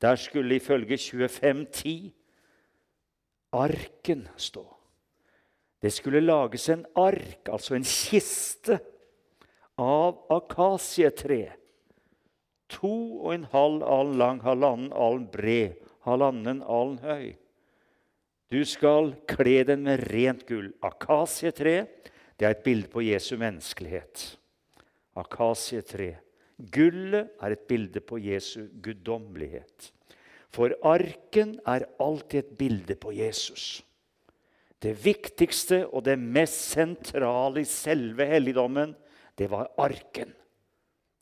der 0.01 0.15
skulle 0.15 0.55
ifølge 0.55 0.97
2510 0.97 2.13
arken 3.55 4.27
stå. 4.35 4.65
Det 5.81 5.91
skulle 5.93 6.23
lages 6.23 6.69
en 6.73 6.85
ark, 6.97 7.49
altså 7.53 7.77
en 7.77 7.85
kiste, 7.85 8.79
av 9.77 10.23
akasietre. 10.33 11.51
To 12.73 12.93
og 13.21 13.33
en 13.35 13.45
halv 13.51 13.83
alen 13.85 14.17
lang, 14.17 14.39
halvannen 14.43 14.89
alen 14.91 15.27
bred, 15.31 15.77
halvannen 16.07 16.63
alen 16.65 16.97
høy. 17.03 17.27
Du 18.51 18.63
skal 18.65 19.13
kle 19.29 19.61
den 19.67 19.85
med 19.85 20.07
rent 20.09 20.45
gull. 20.47 20.71
Akasietre 20.83 21.83
det 22.37 22.45
er 22.45 22.53
et 22.53 22.63
bilde 22.65 22.89
på 22.91 23.01
Jesu 23.01 23.35
menneskelighet. 23.39 24.23
Akasietre. 25.17 26.17
Gullet 26.57 27.33
er 27.41 27.53
et 27.53 27.65
bilde 27.69 28.01
på 28.01 28.19
Jesu 28.21 28.67
guddommelighet. 28.81 29.91
For 30.57 30.73
arken 30.81 31.59
er 31.69 31.85
alltid 32.01 32.39
et 32.39 32.55
bilde 32.57 32.95
på 32.97 33.13
Jesus. 33.13 33.83
Det 34.81 34.95
viktigste 35.03 35.83
og 35.85 36.05
det 36.07 36.17
mest 36.17 36.73
sentrale 36.73 37.61
i 37.61 37.69
selve 37.69 38.25
helligdommen, 38.29 38.95
det 39.37 39.51
var 39.51 39.69
arken. 39.77 40.33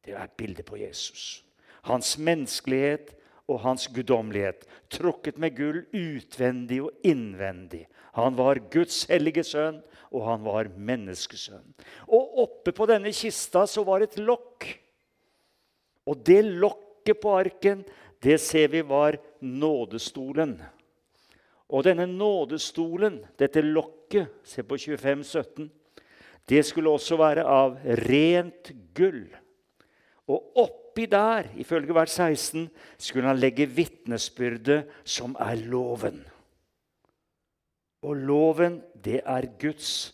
Det 0.04 0.14
er 0.16 0.24
et 0.24 0.38
bilde 0.40 0.64
på 0.64 0.80
Jesus. 0.80 1.44
Hans 1.88 2.16
menneskelighet 2.16 3.12
og 3.52 3.60
hans 3.62 3.90
guddommelighet, 3.94 4.64
trukket 4.90 5.38
med 5.42 5.54
gull 5.58 5.84
utvendig 5.92 6.80
og 6.86 7.06
innvendig. 7.06 7.84
Han 8.16 8.38
var 8.40 8.62
Guds 8.72 9.04
hellige 9.10 9.44
sønn, 9.46 9.82
og 10.16 10.24
han 10.30 10.46
var 10.46 10.72
menneskesønn. 10.72 11.76
Og 12.08 12.40
oppe 12.46 12.72
på 12.76 12.88
denne 12.90 13.12
kista 13.14 13.66
så 13.68 13.84
var 13.86 14.06
et 14.06 14.18
lokk. 14.18 14.70
Og 16.08 16.24
det 16.26 16.42
lokket 16.48 17.20
på 17.22 17.36
arken, 17.36 17.84
det 18.24 18.40
ser 18.42 18.68
vi 18.74 18.82
var 18.82 19.18
nådestolen. 19.42 20.58
Og 21.70 21.84
denne 21.88 22.06
nådestolen, 22.06 23.24
dette 23.40 23.62
lokket, 23.62 24.30
se 24.46 24.64
på 24.64 24.78
2517, 24.78 25.70
det 26.50 26.62
skulle 26.66 26.94
også 26.94 27.18
være 27.18 27.46
av 27.50 27.80
rent 28.06 28.70
gull. 28.94 29.26
Og 30.30 30.62
oppi 30.62 31.08
der, 31.10 31.50
ifølge 31.58 31.94
vers 31.94 32.14
16, 32.18 32.70
skulle 32.98 33.28
han 33.28 33.42
legge 33.42 33.66
vitnesbyrdet, 33.66 34.86
som 35.04 35.36
er 35.42 35.58
loven. 35.66 36.22
Og 38.06 38.16
loven, 38.16 38.82
det 38.94 39.22
er 39.26 39.50
Guds 39.60 40.14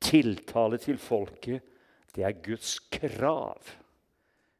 tiltale 0.00 0.78
til 0.78 0.98
folket. 1.00 1.64
Det 2.14 2.24
er 2.24 2.36
Guds 2.44 2.78
krav. 2.92 3.60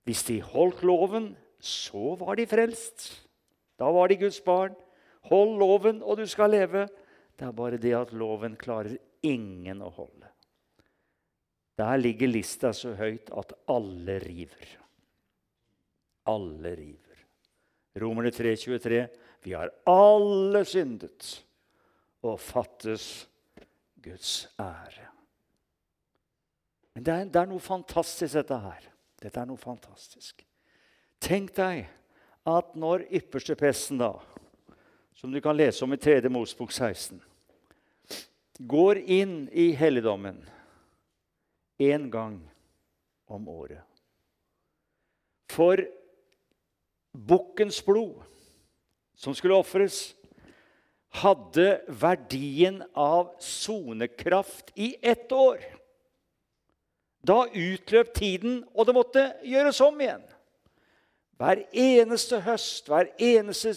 Hvis 0.04 0.24
de 0.28 0.40
holdt 0.42 0.82
loven, 0.82 1.34
så 1.60 2.14
var 2.20 2.36
de 2.36 2.46
frelst. 2.48 3.08
Da 3.78 3.90
var 3.92 4.08
de 4.08 4.18
Guds 4.20 4.40
barn. 4.44 4.76
Hold 5.30 5.58
loven, 5.58 6.02
og 6.02 6.20
du 6.20 6.26
skal 6.30 6.52
leve. 6.54 6.86
Det 7.36 7.46
er 7.46 7.56
bare 7.56 7.80
det 7.80 7.94
at 7.96 8.14
loven 8.16 8.56
klarer 8.56 8.96
ingen 9.26 9.82
å 9.82 9.90
holde. 9.92 10.30
Der 11.76 11.98
ligger 12.00 12.30
lista 12.30 12.72
så 12.72 12.94
høyt 12.96 13.28
at 13.36 13.52
alle 13.68 14.18
river. 14.22 14.70
Alle 16.32 16.72
river. 16.78 17.24
Romerne 18.00 18.32
3,23.: 18.32 19.02
Vi 19.44 19.52
har 19.52 19.72
alle 19.88 20.64
syndet 20.64 21.28
og 22.22 22.40
fattes 22.40 23.26
Guds 24.02 24.48
ære. 24.58 25.10
Men 26.94 27.04
det 27.04 27.12
er, 27.12 27.24
det 27.28 27.40
er 27.40 27.48
noe 27.50 27.60
fantastisk, 27.60 28.34
dette 28.38 28.56
her. 28.56 28.88
Dette 29.20 29.40
er 29.40 29.48
noe 29.48 29.60
fantastisk. 29.60 30.46
Tenk 31.22 31.54
deg 31.56 31.86
at 32.46 32.74
når 32.78 33.06
ypperstepresten, 33.10 33.98
da, 33.98 34.12
som 35.16 35.32
du 35.32 35.40
kan 35.42 35.56
lese 35.56 35.84
om 35.84 35.94
i 35.96 35.98
3. 36.00 36.28
Mosbok 36.30 36.72
16, 36.72 37.18
går 38.58 39.00
inn 39.02 39.48
i 39.52 39.70
helligdommen 39.76 40.38
én 41.82 42.06
gang 42.10 42.38
om 43.28 43.48
året 43.52 43.82
For 45.52 45.82
bukkens 47.12 47.82
blod 47.84 48.22
som 49.16 49.34
skulle 49.34 49.56
ofres, 49.56 50.14
hadde 51.16 51.80
verdien 51.88 52.82
av 52.92 53.30
sonekraft 53.40 54.72
i 54.74 54.90
ett 55.00 55.32
år. 55.32 55.62
Da 57.24 57.46
utløp 57.48 58.12
tiden, 58.14 58.60
og 58.76 58.86
det 58.86 58.94
måtte 58.94 59.24
gjøres 59.48 59.80
om 59.80 59.96
igjen. 60.00 60.26
Hver 61.36 61.66
eneste 61.72 62.40
høst, 62.40 62.88
hver 62.88 63.10
eneste 63.20 63.74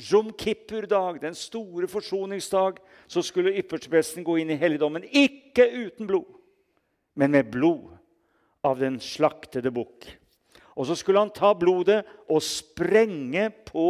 Jom 0.00 0.30
Kippur-dag, 0.36 1.20
den 1.20 1.34
store 1.36 1.88
forsoningsdag, 1.88 2.80
så 3.08 3.22
skulle 3.24 3.56
ypperstepresten 3.60 4.24
gå 4.24 4.38
inn 4.40 4.52
i 4.52 4.58
helligdommen. 4.60 5.04
Ikke 5.04 5.66
uten 5.68 6.08
blod, 6.08 6.28
men 7.16 7.32
med 7.34 7.50
blod 7.52 7.96
av 8.64 8.80
den 8.80 9.00
slaktede 9.00 9.72
bukk. 9.72 10.08
Og 10.76 10.88
så 10.88 10.96
skulle 10.96 11.20
han 11.20 11.32
ta 11.34 11.52
blodet 11.56 12.02
og 12.30 12.42
sprenge 12.44 13.48
på 13.66 13.88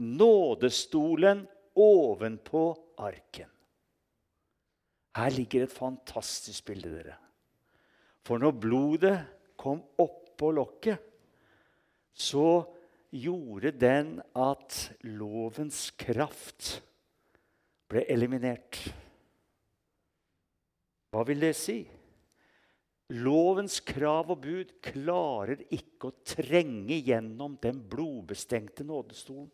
nådestolen 0.00 1.44
ovenpå 1.78 2.64
arken. 2.98 3.50
Her 5.14 5.30
ligger 5.30 5.66
et 5.66 5.74
fantastisk 5.74 6.66
bilde, 6.66 6.90
dere. 6.90 7.18
For 8.26 8.40
når 8.42 8.56
blodet 8.58 9.16
kom 9.60 9.82
oppå 10.00 10.50
lokket, 10.56 10.98
så 12.14 12.64
gjorde 13.14 13.74
den 13.74 14.16
at 14.34 14.78
lovens 15.06 15.88
kraft 15.98 16.78
ble 17.90 18.04
eliminert. 18.10 18.80
Hva 21.14 21.22
vil 21.28 21.42
det 21.44 21.52
si? 21.58 21.82
Lovens 23.14 23.78
krav 23.84 24.32
og 24.32 24.40
bud 24.46 24.72
klarer 24.82 25.60
ikke 25.74 26.08
å 26.08 26.16
trenge 26.26 26.96
gjennom 27.04 27.58
den 27.62 27.82
blodbestengte 27.90 28.86
nådestolen. 28.86 29.50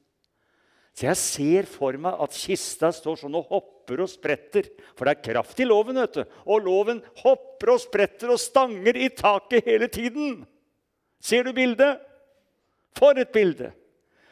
Så 0.97 1.07
jeg 1.07 1.19
ser 1.21 1.69
for 1.71 1.97
meg 2.03 2.19
at 2.23 2.35
kista 2.37 2.91
står 2.95 3.21
sånn 3.23 3.37
og 3.39 3.51
hopper 3.53 4.03
og 4.05 4.11
spretter. 4.11 4.67
For 4.99 5.07
det 5.07 5.15
er 5.15 5.27
kraft 5.31 5.61
i 5.63 5.67
loven, 5.67 6.01
vet 6.01 6.19
du. 6.19 6.23
Og 6.51 6.65
loven 6.67 7.01
hopper 7.23 7.75
og 7.75 7.83
spretter 7.83 8.33
og 8.35 8.41
stanger 8.43 8.99
i 8.99 9.09
taket 9.15 9.69
hele 9.69 9.89
tiden. 9.93 10.41
Ser 11.23 11.47
du 11.47 11.55
bildet? 11.57 12.03
For 12.97 13.19
et 13.19 13.33
bilde! 13.35 13.73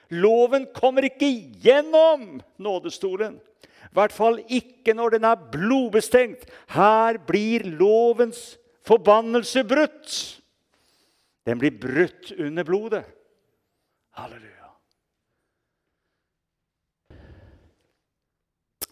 Loven 0.08 0.66
kommer 0.72 1.04
ikke 1.04 1.28
gjennom 1.60 2.38
nådestolen. 2.56 3.36
I 3.88 3.96
hvert 3.96 4.12
fall 4.12 4.40
ikke 4.48 4.94
når 4.96 5.16
den 5.16 5.26
er 5.28 5.48
blodbestengt. 5.52 6.46
Her 6.72 7.18
blir 7.28 7.64
lovens 7.68 8.56
forbannelse 8.88 9.64
brutt. 9.68 10.14
Den 11.48 11.60
blir 11.60 11.76
brutt 11.80 12.32
under 12.38 12.64
blodet. 12.64 13.04
Halleluja. 14.16 14.72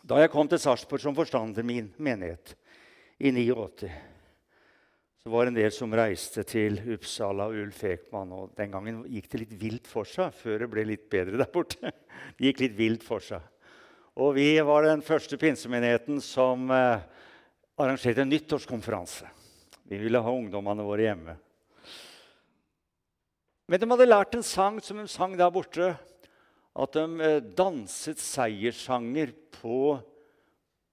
Da 0.07 0.21
jeg 0.23 0.31
kom 0.31 0.49
til 0.49 0.61
Sarpsborg 0.63 1.03
som 1.03 1.17
forstander 1.17 1.67
min 1.67 1.91
menighet 1.99 2.55
i 3.19 3.33
89, 3.33 3.91
så 5.27 5.31
var 5.31 5.49
en 5.49 5.57
del 5.57 5.73
som 5.75 5.91
reiste 5.91 6.45
til 6.47 6.77
Uppsala 6.95 7.49
og 7.51 7.57
Ulf 7.59 7.81
Ekman. 7.83 8.31
og 8.31 8.53
Den 8.55 8.71
gangen 8.71 9.01
gikk 9.11 9.25
det 9.33 9.41
litt 9.41 9.57
vilt 9.59 9.89
for 9.91 10.07
seg 10.07 10.31
før 10.39 10.63
det 10.63 10.69
ble 10.71 10.85
litt 10.87 11.09
bedre 11.11 11.41
der 11.41 11.51
borte. 11.51 11.91
Det 12.39 12.47
gikk 12.47 12.63
litt 12.63 12.77
vilt 12.79 13.03
for 13.03 13.19
seg. 13.19 13.43
Og 14.23 14.37
vi 14.39 14.53
var 14.63 14.87
den 14.87 15.03
første 15.03 15.35
pinsemenigheten 15.35 16.23
som 16.23 16.71
eh, 16.71 17.03
arrangerte 17.75 18.23
en 18.23 18.31
nyttårskonferanse. 18.31 19.27
Vi 19.91 19.99
ville 19.99 20.23
ha 20.23 20.37
ungdommene 20.39 20.87
våre 20.87 21.09
hjemme. 21.09 21.35
Men 23.67 23.83
de 23.83 23.93
hadde 23.97 24.11
lært 24.13 24.39
en 24.39 24.47
sang 24.47 24.79
som 24.79 25.03
de 25.03 25.11
sang 25.11 25.35
der 25.35 25.51
borte. 25.51 25.97
at 26.71 26.93
de 26.95 27.07
eh, 27.19 27.41
danset 27.43 28.23
seierssanger 28.23 29.35
på, 29.59 29.99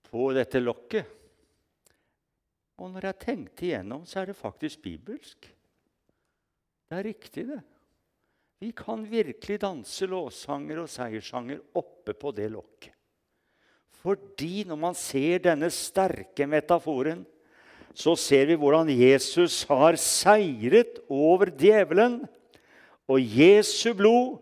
på 0.09 0.31
dette 0.33 0.57
lokket. 0.57 1.19
Og 2.81 2.89
når 2.89 3.09
jeg 3.09 3.21
tenkte 3.21 3.67
igjennom, 3.67 4.05
så 4.05 4.21
er 4.21 4.31
det 4.31 4.39
faktisk 4.39 4.81
bibelsk. 4.83 5.45
Det 6.89 6.97
er 6.97 7.07
riktig, 7.07 7.45
det. 7.49 7.61
Vi 8.63 8.71
kan 8.71 9.03
virkelig 9.03 9.59
danse 9.59 10.07
lovsanger 10.07 10.83
og 10.85 10.91
seierssanger 10.91 11.59
oppe 11.75 12.15
på 12.15 12.31
det 12.35 12.47
lokket. 12.53 12.93
Fordi 14.03 14.63
når 14.67 14.79
man 14.79 14.95
ser 14.97 15.41
denne 15.43 15.69
sterke 15.71 16.47
metaforen, 16.49 17.23
så 17.93 18.15
ser 18.17 18.49
vi 18.49 18.57
hvordan 18.59 18.89
Jesus 18.89 19.61
har 19.69 19.95
seiret 20.01 20.99
over 21.11 21.51
djevelen. 21.51 22.23
Og 23.07 23.21
Jesu 23.21 23.93
blod 23.95 24.39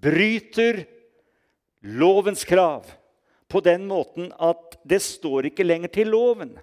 bryter 0.00 0.84
lovens 1.82 2.44
krav 2.46 2.86
på 3.50 3.60
den 3.64 3.88
måten 3.90 4.30
at 4.38 4.78
det 4.86 5.00
står 5.02 5.50
ikke 5.50 5.66
lenger 5.66 5.92
til 5.92 6.12
loven. 6.12 6.54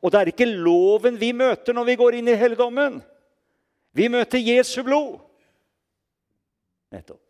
Og 0.00 0.10
det 0.12 0.20
er 0.20 0.30
ikke 0.32 0.48
loven 0.48 1.18
vi 1.20 1.32
møter 1.36 1.76
når 1.76 1.88
vi 1.90 1.98
går 2.00 2.18
inn 2.18 2.30
i 2.32 2.38
helligdommen. 2.38 3.00
Vi 3.94 4.08
møter 4.10 4.42
Jesu 4.42 4.82
blod. 4.86 5.20
Nettopp. 6.94 7.20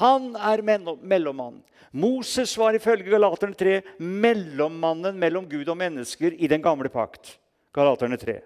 Han 0.00 0.32
er 0.34 0.64
mellommannen. 0.66 1.62
Moses 1.96 2.56
var 2.58 2.74
ifølge 2.74 3.10
Galaterne 3.12 3.54
3 3.56 3.76
mellommannen 4.02 5.16
mellom 5.18 5.46
Gud 5.48 5.68
og 5.70 5.78
mennesker 5.78 6.34
i 6.34 6.50
den 6.50 6.62
gamle 6.62 6.90
pakt. 6.92 7.36
Galaterne 7.72 8.18
3. 8.18 8.40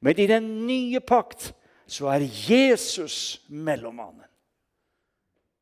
Men 0.00 0.18
i 0.18 0.26
den 0.26 0.48
nye 0.66 1.00
pakt 1.04 1.52
så 1.86 2.08
er 2.14 2.24
Jesus 2.24 3.44
mellommannen. 3.48 4.24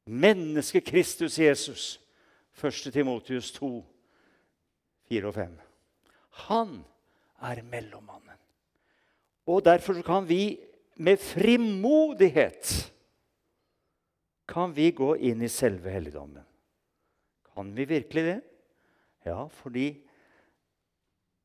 Mennesket 0.06 0.86
Kristus 0.86 1.38
Jesus. 1.38 2.00
1. 2.54 2.92
Timotius 2.92 3.50
2, 3.52 3.84
4 5.08 5.26
og 5.26 5.34
5. 5.34 5.63
Han 6.48 6.80
er 7.44 7.62
mellommannen. 7.62 8.38
Og 9.46 9.62
derfor 9.64 10.00
kan 10.04 10.26
vi 10.28 10.56
med 10.96 11.20
frimodighet 11.20 12.90
kan 14.48 14.74
vi 14.76 14.90
gå 14.92 15.14
inn 15.16 15.42
i 15.42 15.50
selve 15.50 15.90
helligdommen. 15.90 16.44
Kan 17.54 17.72
vi 17.74 17.86
virkelig 17.88 18.24
det? 18.26 18.40
Ja, 19.24 19.46
fordi 19.48 19.88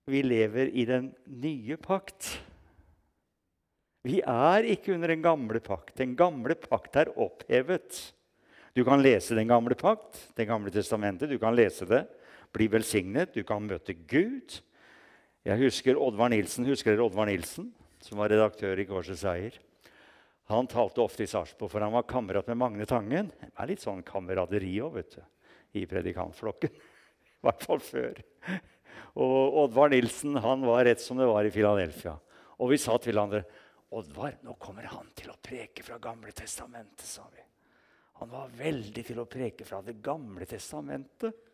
vi 0.09 0.21
lever 0.25 0.71
i 0.73 0.85
den 0.89 1.11
nye 1.25 1.77
pakt. 1.79 2.39
Vi 4.03 4.21
er 4.25 4.65
ikke 4.67 4.93
under 4.95 5.11
den 5.11 5.23
gamle 5.23 5.61
pakt. 5.63 5.95
Den 5.99 6.15
gamle 6.19 6.55
pakt 6.59 6.97
er 6.99 7.11
opphevet. 7.19 7.99
Du 8.75 8.83
kan 8.85 9.01
lese 9.01 9.35
Den 9.35 9.47
gamle 9.47 9.75
pakt, 9.75 10.29
Det 10.35 10.47
gamle 10.47 10.71
testamentet. 10.71 11.29
Du 11.29 11.37
kan 11.37 11.55
lese 11.55 11.85
det, 11.85 12.05
bli 12.53 12.67
velsignet, 12.67 13.33
du 13.33 13.43
kan 13.43 13.65
møte 13.65 13.93
Gud. 13.93 14.61
Jeg 15.47 15.55
husker 15.61 15.95
Oddvar 15.95 16.33
Nilsen, 16.33 16.67
Husker 16.67 16.91
dere 16.91 17.05
Oddvar 17.05 17.29
Nilsen, 17.29 17.69
som 18.03 18.19
var 18.19 18.31
redaktør 18.31 18.79
i 18.81 18.85
Korsets 18.87 19.23
Eier? 19.29 19.55
Han 20.51 20.67
talte 20.67 20.99
ofte 21.03 21.23
i 21.23 21.29
Sarpsborg, 21.29 21.71
for 21.71 21.85
han 21.85 21.93
var 21.93 22.07
kamerat 22.09 22.49
med 22.49 22.57
Magne 22.59 22.87
Tangen. 22.89 23.29
Det 23.39 23.51
er 23.53 23.69
litt 23.69 23.83
sånn 23.83 24.01
kameraderi 24.03 24.73
òg, 24.83 24.97
vet 24.97 25.15
du, 25.15 25.21
i 25.79 25.85
predikantflokken. 25.87 26.73
I 27.39 27.47
hvert 27.47 27.63
fall 27.63 27.79
før. 27.85 28.19
Og 29.21 29.59
Oddvar 29.63 29.93
Nilsen 29.93 30.35
han 30.43 30.65
var 30.67 30.83
rett 30.89 30.99
som 30.99 31.21
det 31.21 31.29
var 31.29 31.47
i 31.47 31.53
Filadelfia. 31.53 32.17
Og 32.59 32.73
vi 32.73 32.79
sa 32.81 32.97
til 32.99 33.15
hverandre 33.15 33.45
Oddvar, 33.95 34.35
nå 34.43 34.57
kommer 34.59 34.89
han 34.91 35.07
til 35.17 35.31
å 35.31 35.37
preke 35.41 35.85
fra 35.85 36.01
Gamle 36.03 36.33
testamentet, 36.35 37.07
sa 37.07 37.23
vi. 37.31 37.45
Han 38.19 38.33
var 38.33 38.51
veldig 38.59 39.05
til 39.07 39.21
å 39.21 39.29
preke 39.29 39.63
fra 39.63 39.79
Det 39.85 39.95
gamle 40.03 40.43
testamentet. 40.49 41.45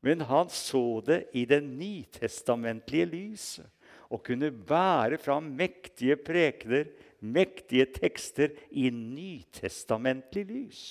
Men 0.00 0.24
han 0.24 0.48
så 0.48 1.02
det 1.04 1.26
i 1.36 1.44
det 1.44 1.60
nytestamentlige 1.64 3.08
lyset 3.10 3.68
og 4.10 4.24
kunne 4.26 4.50
bære 4.50 5.18
fram 5.20 5.52
mektige 5.58 6.16
prekener 6.16 6.88
mektige 7.20 7.86
tekster 7.92 8.54
i 8.70 8.90
nytestamentlig 8.90 10.44
lys. 10.48 10.82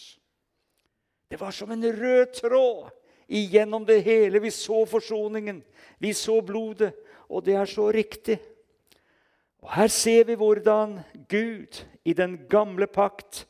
Det 1.30 1.40
var 1.42 1.54
som 1.54 1.72
en 1.72 1.84
rød 1.84 2.34
tråd 2.40 2.90
igjennom 3.28 3.86
det 3.86 4.02
hele. 4.04 4.42
Vi 4.42 4.52
så 4.54 4.86
forsoningen, 4.90 5.62
vi 6.00 6.14
så 6.14 6.40
blodet, 6.42 6.94
og 7.30 7.46
det 7.46 7.58
er 7.58 7.70
så 7.70 7.92
riktig. 7.94 8.40
Og 9.62 9.74
Her 9.76 9.88
ser 9.88 10.24
vi 10.24 10.38
hvordan 10.40 11.00
Gud 11.30 11.84
i 12.06 12.14
den 12.14 12.40
gamle 12.50 12.88
pakt 12.88 13.46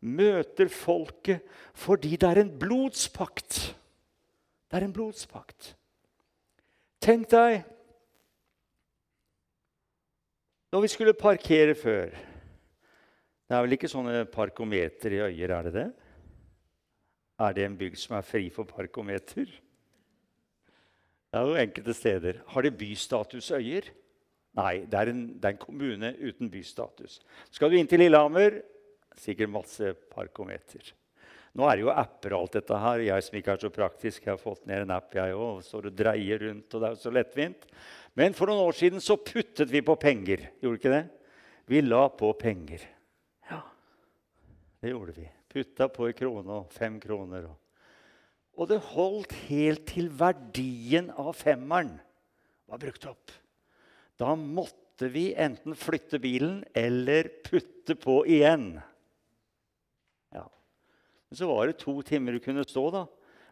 møter 0.00 0.68
folket 0.68 1.40
fordi 1.74 2.16
det 2.20 2.28
er 2.28 2.42
en 2.42 2.52
blodspakt. 2.58 3.74
Er 4.74 4.82
en 4.82 4.94
blodspakt. 4.94 5.76
Tenk 7.04 7.28
deg 7.30 7.62
når 10.74 10.82
vi 10.82 10.88
skulle 10.90 11.14
parkere 11.14 11.76
før 11.78 12.08
Det 12.10 13.54
er 13.54 13.60
vel 13.62 13.76
ikke 13.76 13.90
sånne 13.92 14.24
parkometer 14.32 15.14
i 15.14 15.20
Øyer, 15.28 15.52
er 15.54 15.68
det 15.68 15.72
det? 15.76 15.84
Er 17.44 17.54
det 17.54 17.66
en 17.68 17.76
bygd 17.78 18.00
som 18.00 18.16
er 18.18 18.26
fri 18.26 18.48
for 18.50 18.66
parkometer? 18.66 19.52
Det 21.30 21.38
er 21.38 21.46
jo 21.46 21.60
enkelte 21.60 21.94
steder. 21.94 22.40
Har 22.46 22.66
det 22.66 22.74
bystatus 22.78 23.52
Øyer? 23.54 23.92
Nei, 24.58 24.74
det 24.90 24.98
er, 24.98 25.12
en, 25.12 25.22
det 25.38 25.44
er 25.44 25.54
en 25.54 25.62
kommune 25.62 26.10
uten 26.18 26.50
bystatus. 26.50 27.20
Skal 27.50 27.70
du 27.70 27.78
inn 27.78 27.90
til 27.90 28.02
Lillehammer, 28.02 28.62
sikkert 29.18 29.52
masse 29.54 29.94
parkometer. 30.14 30.94
Nå 31.54 31.66
er 31.70 31.78
det 31.78 31.84
jo 31.84 31.92
apper 31.92 32.34
og 32.34 32.44
alt 32.44 32.56
dette 32.58 32.78
her. 32.82 33.02
Jeg 33.06 33.24
som 33.26 33.36
ikke 33.38 33.52
er 33.54 33.60
så 33.62 33.70
praktisk, 33.74 34.24
jeg 34.24 34.32
har 34.32 34.40
fått 34.42 34.64
ned 34.66 34.84
en 34.84 34.94
app, 34.96 35.12
jeg 35.14 35.36
òg. 35.38 35.60
Står 35.62 35.90
og 35.90 35.98
dreier 35.98 36.42
rundt, 36.42 36.66
og 36.74 36.80
det 36.82 36.88
er 36.88 36.96
jo 36.96 37.02
så 37.04 37.12
lettvint. 37.14 37.68
Men 38.18 38.34
for 38.34 38.50
noen 38.50 38.64
år 38.66 38.78
siden 38.78 39.02
så 39.02 39.16
puttet 39.18 39.70
vi 39.70 39.82
på 39.86 39.94
penger. 40.00 40.48
Gjorde 40.62 40.80
ikke 40.80 40.94
det? 40.94 41.04
Vi 41.70 41.82
la 41.84 42.08
på 42.10 42.32
penger. 42.38 42.82
Ja, 43.50 43.60
det 44.82 44.92
gjorde 44.92 45.14
vi. 45.16 45.28
Putta 45.54 45.86
på 45.94 46.08
en 46.10 46.16
krone 46.18 46.58
og 46.58 46.74
fem 46.74 46.98
kroner. 47.02 47.46
Og 48.54 48.70
det 48.70 48.80
holdt 48.90 49.34
helt 49.48 49.86
til 49.90 50.10
verdien 50.14 51.10
av 51.14 51.32
femmeren 51.38 51.94
var 52.70 52.82
brukt 52.82 53.06
opp. 53.06 53.34
Da 54.18 54.34
måtte 54.38 55.08
vi 55.10 55.28
enten 55.38 55.74
flytte 55.78 56.20
bilen 56.22 56.62
eller 56.74 57.30
putte 57.46 57.96
på 57.98 58.20
igjen. 58.30 58.76
Men 61.34 61.38
så 61.38 61.46
var 61.50 61.66
det 61.66 61.80
to 61.82 61.96
timer 62.06 62.36
du 62.36 62.38
kunne 62.38 62.62
stå, 62.62 62.82
da. 62.94 63.00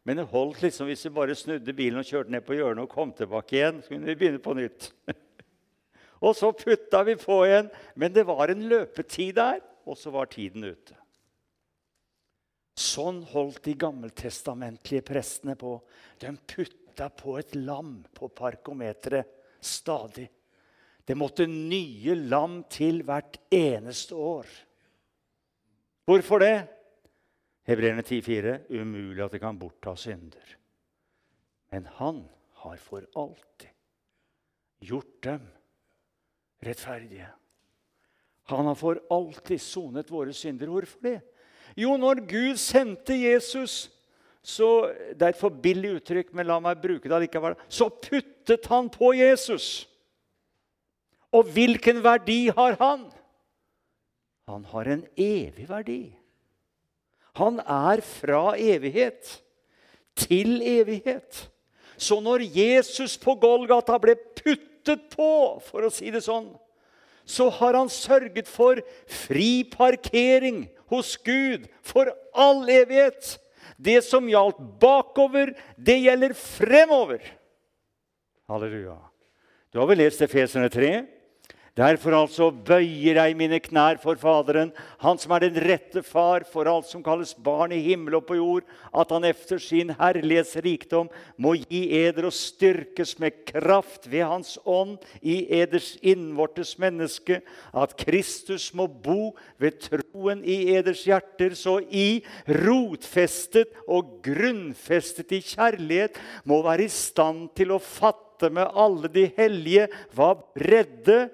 Men 0.07 0.21
det 0.21 0.29
holdt 0.31 0.61
liksom 0.62 0.87
hvis 0.87 1.01
vi 1.09 1.11
bare 1.16 1.35
snudde 1.35 1.73
bilen 1.75 1.99
og 1.99 2.07
kjørte 2.07 2.31
ned 2.31 2.45
på 2.47 2.55
hjørnet 2.55 2.85
og 2.85 2.92
kom 2.92 3.11
tilbake 3.18 3.57
igjen. 3.57 3.81
Så 3.83 3.90
kunne 3.90 4.07
vi 4.07 4.14
begynne 4.21 4.38
på 4.38 4.53
nytt. 4.55 4.85
og 6.23 6.37
så 6.38 6.53
putta 6.55 7.01
vi 7.09 7.16
på 7.18 7.40
igjen. 7.42 7.73
Men 7.99 8.14
det 8.14 8.23
var 8.29 8.53
en 8.53 8.62
løpetid 8.71 9.33
der, 9.35 9.59
og 9.83 9.99
så 9.99 10.12
var 10.14 10.31
tiden 10.31 10.62
ute. 10.62 10.95
Sånn 12.79 13.18
holdt 13.33 13.64
de 13.66 13.75
gammeltestamentlige 13.83 15.03
prestene 15.09 15.57
på. 15.59 15.73
De 16.23 16.31
putta 16.55 17.09
på 17.11 17.35
et 17.40 17.57
lam 17.59 17.97
på 18.14 18.29
parkometeret 18.31 19.59
stadig. 19.59 20.29
Det 21.03 21.18
måtte 21.18 21.49
nye 21.51 22.14
lam 22.31 22.61
til 22.71 23.03
hvert 23.11 23.40
eneste 23.51 24.14
år. 24.14 24.47
Hvorfor 26.07 26.47
det? 26.47 26.55
Hebreerne 27.68 28.03
10,4.: 28.03 28.57
Umulig 28.75 29.22
at 29.25 29.35
det 29.35 29.40
kan 29.42 29.59
bortta 29.59 29.94
synder. 29.96 30.57
Men 31.72 31.87
han 31.98 32.25
har 32.62 32.77
for 32.77 33.07
alltid 33.16 33.70
gjort 34.83 35.22
dem 35.25 35.46
rettferdige. 36.62 37.29
Han 38.51 38.66
har 38.66 38.75
for 38.75 39.01
alltid 39.11 39.61
sonet 39.62 40.11
våre 40.11 40.35
synder. 40.35 40.70
Hvorfor 40.70 41.01
det? 41.03 41.20
Jo, 41.79 41.96
når 41.96 42.25
Gud 42.29 42.59
sendte 42.61 43.16
Jesus 43.16 43.90
så, 44.42 44.90
Det 45.14 45.22
er 45.22 45.29
et 45.31 45.38
for 45.38 45.55
billig 45.55 45.92
uttrykk, 46.01 46.33
men 46.35 46.48
la 46.48 46.57
meg 46.59 46.81
bruke 46.83 47.07
det 47.07 47.14
allikevel. 47.14 47.55
Så 47.70 47.87
puttet 47.87 48.66
han 48.66 48.88
på 48.90 49.12
Jesus. 49.14 49.87
Og 51.31 51.46
hvilken 51.55 52.03
verdi 52.03 52.48
har 52.51 52.75
han? 52.81 53.05
Han 54.51 54.64
har 54.72 54.90
en 54.90 55.05
evig 55.14 55.68
verdi. 55.68 56.01
Han 57.38 57.61
er 57.64 58.03
fra 58.05 58.53
evighet 58.61 59.38
til 60.18 60.61
evighet. 60.61 61.47
Så 61.97 62.21
når 62.21 62.45
Jesus 62.53 63.16
på 63.21 63.35
Golgata 63.40 63.97
ble 64.03 64.16
puttet 64.37 65.07
på, 65.14 65.61
for 65.64 65.87
å 65.87 65.92
si 65.92 66.11
det 66.12 66.25
sånn, 66.25 66.51
så 67.25 67.47
har 67.55 67.79
han 67.79 67.90
sørget 67.92 68.49
for 68.51 68.81
fri 69.07 69.62
parkering 69.71 70.66
hos 70.90 71.14
Gud 71.23 71.68
for 71.87 72.11
all 72.35 72.66
evighet. 72.68 73.37
Det 73.79 74.01
som 74.05 74.29
gjaldt 74.29 74.59
bakover, 74.83 75.55
det 75.79 76.01
gjelder 76.03 76.35
fremover. 76.37 77.23
Halleluja. 78.51 78.99
Du 79.73 79.81
har 79.81 79.88
vel 79.88 80.03
lest 80.03 80.21
Efeserne 80.27 80.68
3? 80.68 80.90
Derfor 81.72 82.12
altså 82.12 82.50
bøyer 82.52 83.16
jeg 83.16 83.32
mine 83.32 83.56
knær 83.64 83.96
for 84.02 84.18
Faderen, 84.20 84.74
Han 85.00 85.16
som 85.16 85.32
er 85.32 85.46
den 85.46 85.56
rette 85.56 86.02
far 86.04 86.44
for 86.44 86.68
alt 86.68 86.90
som 86.90 87.00
kalles 87.02 87.32
barn 87.32 87.72
i 87.72 87.80
himmel 87.80 88.18
og 88.18 88.26
på 88.28 88.37
jord, 88.37 88.66
at 88.92 89.08
han 89.08 89.24
efter 89.24 89.56
sin 89.56 89.94
herlighets 89.96 90.52
rikdom 90.61 91.08
må 91.40 91.54
gi 91.56 91.87
eder 91.96 92.28
og 92.28 92.37
styrkes 92.37 93.16
med 93.18 93.40
kraft 93.48 94.04
ved 94.04 94.28
Hans 94.28 94.58
ånd 94.68 95.00
i 95.22 95.46
eders 95.62 95.96
innvortes 96.02 96.76
menneske, 96.76 97.40
at 97.72 97.96
Kristus 97.96 98.74
må 98.76 98.85
bo 98.87 99.32
ved 99.56 99.80
troen 99.80 100.44
i 100.44 100.76
eders 100.76 101.06
hjerter, 101.08 101.56
så 101.56 101.80
I, 101.88 102.20
rotfestet 102.66 103.72
og 103.88 104.18
grunnfestet 104.20 105.32
i 105.32 105.40
kjærlighet, 105.40 106.20
må 106.44 106.61
være 106.68 106.85
i 106.85 106.92
stand 106.92 107.48
til 107.56 107.72
å 107.72 107.80
fatte 107.80 108.52
med 108.52 108.76
alle 108.76 109.08
de 109.08 109.30
hellige 109.38 109.88
hva 110.12 110.35
bredde, 110.37 111.30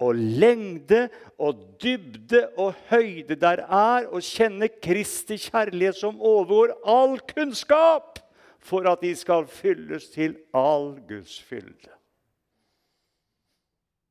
og 0.00 0.16
lengde 0.16 1.08
og 1.38 1.58
dybde 1.82 2.46
og 2.56 2.74
høyde 2.88 3.36
der 3.36 3.64
er, 3.66 4.08
og 4.08 4.24
kjenne 4.24 4.70
Kristi 4.80 5.36
kjærlighet 5.36 5.98
som 6.00 6.20
overgår 6.20 6.72
all 6.88 7.18
kunnskap, 7.34 8.18
for 8.60 8.88
at 8.88 9.00
de 9.04 9.12
skal 9.16 9.46
fylles 9.48 10.08
til 10.12 10.36
all 10.56 10.94
Guds 11.08 11.36
fylde. 11.42 11.92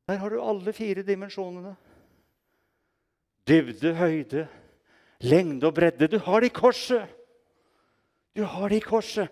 Der 0.09 0.17
har 0.17 0.29
du 0.29 0.41
alle 0.41 0.73
fire 0.73 1.03
dimensjonene. 1.05 1.75
Dybde, 3.47 3.93
høyde, 3.95 4.47
lengde 5.21 5.67
og 5.67 5.73
bredde. 5.73 6.07
Du 6.07 6.17
har 6.17 6.39
det 6.39 6.49
i 6.49 6.53
korset. 6.53 7.05
Du 8.37 8.43
har 8.43 8.69
det 8.69 8.81
i 8.81 8.85
korset. 8.85 9.29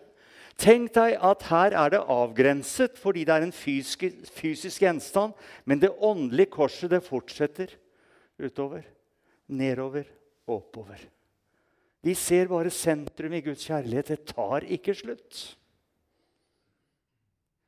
Tenk 0.57 0.89
deg 0.95 1.19
at 1.21 1.43
her 1.51 1.75
er 1.77 1.91
det 1.93 1.99
avgrenset 2.09 2.97
fordi 2.97 3.27
det 3.27 3.35
er 3.35 3.45
en 3.45 3.53
fysisk, 3.53 4.07
fysisk 4.33 4.81
gjenstand. 4.81 5.35
Men 5.69 5.81
det 5.83 5.93
åndelige 5.93 6.49
korset 6.55 6.89
det 6.93 7.03
fortsetter 7.05 7.75
utover, 8.41 8.81
nedover 9.47 10.09
og 10.47 10.55
oppover. 10.57 11.03
Vi 12.01 12.15
ser 12.17 12.49
bare 12.49 12.73
sentrum 12.73 13.35
i 13.37 13.43
Guds 13.45 13.67
kjærlighet. 13.67 14.09
Det 14.09 14.33
tar 14.33 14.65
ikke 14.65 14.95
slutt. 14.97 15.43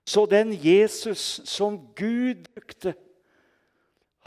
Så 0.10 0.26
den 0.26 0.56
Jesus 0.58 1.42
som 1.46 1.78
Gud 1.94 2.48
brukte, 2.50 2.96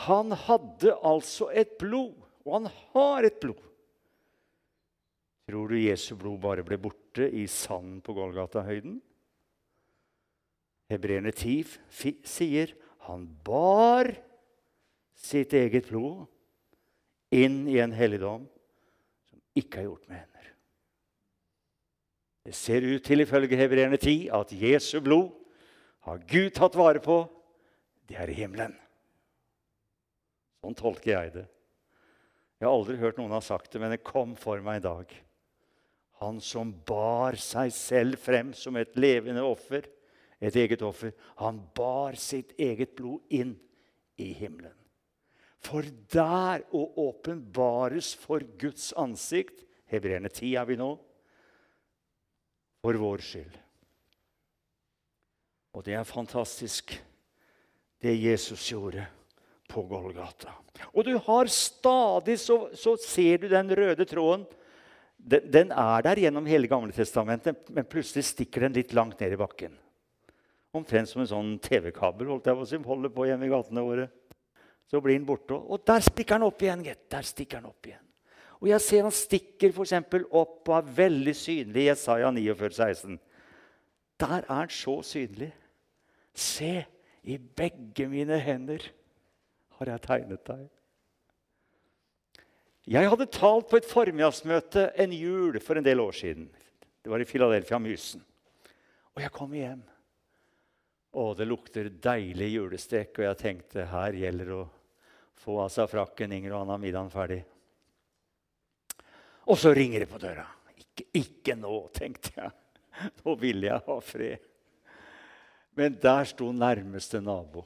han 0.07 0.31
hadde 0.47 0.95
altså 1.03 1.51
et 1.51 1.75
blod. 1.83 2.15
Og 2.47 2.61
han 2.61 2.71
har 2.95 3.27
et 3.27 3.43
blod 3.43 3.72
Tror 5.49 5.73
du 5.73 5.79
Jesu 5.81 6.15
blod 6.17 6.41
bare 6.43 6.65
ble 6.67 6.79
borte 6.81 7.27
i 7.27 7.47
sanden 7.51 8.01
på 8.05 8.15
Golgata-høyden? 8.17 9.01
Hebreerne 10.93 11.33
10 11.33 11.79
sier 12.29 12.75
han 13.09 13.25
bar 13.45 14.13
sitt 15.19 15.55
eget 15.57 15.89
blod 15.89 16.29
inn 17.33 17.65
i 17.71 17.79
en 17.83 17.95
helligdom 17.97 18.45
som 19.31 19.41
ikke 19.59 19.81
er 19.81 19.89
gjort 19.89 20.09
med 20.11 20.21
hender. 20.21 20.51
Det 22.43 22.55
ser 22.59 22.85
ut 22.85 23.05
til, 23.07 23.23
ifølge 23.23 23.59
Hebreerne 23.59 23.97
10, 23.97 24.29
at 24.35 24.53
Jesu 24.53 25.01
blod 25.01 25.31
har 26.07 26.23
Gud 26.29 26.51
tatt 26.55 26.77
vare 26.79 27.03
på. 27.03 27.23
Det 28.09 28.19
er 28.19 28.31
i 28.31 28.37
himmelen. 28.37 28.75
Sånn 30.63 30.79
tolker 30.79 31.15
jeg 31.15 31.35
det. 31.39 31.45
Jeg 32.59 32.69
har 32.69 32.75
aldri 32.75 32.99
hørt 33.01 33.19
noen 33.19 33.35
ha 33.35 33.41
sagt 33.43 33.73
det, 33.73 33.81
men 33.83 33.95
det 33.95 34.05
kom 34.07 34.35
for 34.39 34.63
meg 34.63 34.83
i 34.83 34.85
dag. 34.85 35.15
Han 36.23 36.39
som 36.43 36.71
bar 36.87 37.35
seg 37.41 37.73
selv 37.75 38.21
frem 38.23 38.53
som 38.55 38.79
et 38.79 38.95
levende 39.01 39.43
offer, 39.43 39.89
et 40.43 40.55
eget 40.59 40.83
offer. 40.87 41.11
Han 41.43 41.59
bar 41.75 42.15
sitt 42.19 42.55
eget 42.61 42.95
blod 42.99 43.27
inn 43.35 43.57
i 44.23 44.31
himmelen. 44.39 44.77
For 45.63 45.87
der 46.11 46.65
å 46.75 46.83
åpenbares 47.09 48.13
for 48.19 48.43
Guds 48.59 48.91
ansikt 48.99 49.63
Hebreerne 49.93 50.31
10 50.33 50.57
er 50.57 50.67
vi 50.67 50.79
nå. 50.81 50.91
For 52.83 52.99
vår 52.99 53.23
skyld. 53.23 53.59
Og 55.73 55.85
det 55.87 55.95
er 55.97 56.09
fantastisk, 56.09 56.93
det 58.03 58.15
Jesus 58.19 58.65
gjorde 58.73 59.05
på 59.71 59.85
Golgata. 59.89 60.53
Og 60.93 61.07
du 61.07 61.15
har 61.29 61.49
stadig, 61.53 62.37
så, 62.43 62.67
så 62.77 62.97
ser 63.01 63.45
du 63.45 63.49
den 63.53 63.71
røde 63.77 64.05
tråden 64.09 64.45
den, 65.23 65.47
den, 65.55 65.71
er 65.71 66.03
der 66.03 66.19
gjennom 66.19 66.47
hele 66.51 66.69
Gamle 66.71 66.95
testamentet, 66.95 67.69
men 67.71 67.87
plutselig 67.87 68.27
stikker 68.27 68.67
den 68.67 68.75
litt 68.75 68.95
langt 68.97 69.21
ned 69.23 69.37
i 69.37 69.39
bakken. 69.39 69.77
Omtrent 70.75 71.11
som 71.11 71.23
en 71.23 71.31
sånn 71.31 71.53
TV-kabel 71.63 72.31
holdt 72.33 72.49
jeg 72.49 72.59
på 72.59 72.67
som 72.69 72.87
holder 72.89 73.13
på 73.13 73.27
hjemme 73.29 73.47
i 73.47 73.53
gatene 73.53 73.85
våre. 73.85 74.09
Så 74.91 75.01
blir 75.01 75.15
den 75.17 75.29
borte, 75.29 75.55
og 75.55 75.85
der 75.89 76.03
stikker 76.05 76.41
den 76.41 76.49
opp 76.49 76.65
igjen. 76.65 76.83
Get. 76.85 77.05
Der 77.13 77.25
stikker 77.25 77.61
den 77.61 77.71
opp 77.71 77.87
igjen. 77.87 78.03
Og 78.63 78.69
jeg 78.71 78.85
ser 78.85 79.07
han 79.07 79.15
stikker 79.15 79.73
for 79.75 79.89
opp 80.39 80.69
og 80.71 80.77
er 80.77 80.91
veldig 80.97 81.35
synlig 81.35 81.83
i 81.83 81.89
Jesaja 81.89 82.31
49, 82.31 82.73
16. 82.79 83.17
Der 84.23 84.39
er 84.43 84.53
han 84.53 84.71
så 84.71 85.01
synlig. 85.07 85.51
Se, 86.35 86.85
i 87.23 87.39
begge 87.39 88.07
mine 88.11 88.39
hender 88.39 88.85
har 89.79 89.91
jeg 89.93 90.05
tegnet 90.07 90.47
deg. 90.47 90.69
Jeg 92.91 93.07
hadde 93.07 93.31
talt 93.31 93.69
på 93.71 93.79
et 93.79 93.87
formiddagsmøte 93.87 94.89
en 95.03 95.13
jul 95.15 95.59
for 95.63 95.79
en 95.79 95.87
del 95.87 96.01
år 96.03 96.17
siden. 96.19 96.49
Det 97.03 97.11
var 97.11 97.23
i 97.23 97.27
Philadelphia 97.29 97.79
Mysen. 97.79 98.23
Og 99.15 99.23
jeg 99.23 99.31
kom 99.35 99.53
hjem. 99.55 99.83
Og 101.23 101.35
det 101.37 101.47
lukter 101.47 101.91
deilig 102.03 102.55
julestek, 102.55 103.13
og 103.19 103.27
jeg 103.27 103.39
tenkte 103.39 103.87
her 103.91 104.17
gjelder 104.17 104.49
det 104.49 104.57
å 104.57 104.71
få 105.43 105.59
av 105.63 105.71
seg 105.75 105.91
frakken. 105.93 106.33
Inger 106.35 106.57
og 106.57 106.65
Anna 106.65 106.79
middagen 106.81 107.13
ferdig. 107.13 107.43
Og 109.47 109.59
så 109.59 109.75
ringer 109.77 110.03
det 110.03 110.11
på 110.11 110.21
døra. 110.23 110.47
Ikke, 110.75 111.07
ikke 111.21 111.57
nå, 111.59 111.77
tenkte 111.95 112.35
jeg. 112.39 112.51
Nå 113.23 113.37
ville 113.41 113.69
jeg 113.69 113.85
ha 113.87 113.99
fred. 114.05 114.49
Men 115.79 115.95
der 116.03 116.27
sto 116.29 116.51
nærmeste 116.53 117.23
nabo. 117.25 117.65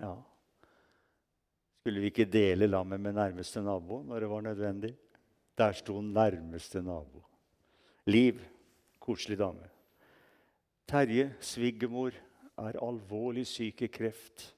Ja. 0.00 0.16
Skulle 1.80 2.02
vi 2.02 2.10
ikke 2.12 2.28
dele 2.28 2.68
lammet 2.68 3.00
med 3.00 3.16
nærmeste 3.16 3.62
nabo 3.64 4.02
når 4.04 4.20
det 4.20 4.28
var 4.28 4.42
nødvendig? 4.44 4.90
Der 5.56 5.72
sto 5.72 6.00
nærmeste 6.00 6.82
nabo. 6.84 7.22
Liv, 8.06 8.40
koselig 9.00 9.38
dame. 9.40 9.68
Terje, 10.88 11.30
svigermor, 11.40 12.12
er 12.60 12.76
alvorlig 12.84 13.46
syk 13.48 13.80
i 13.82 13.88
kreft. 13.88 14.50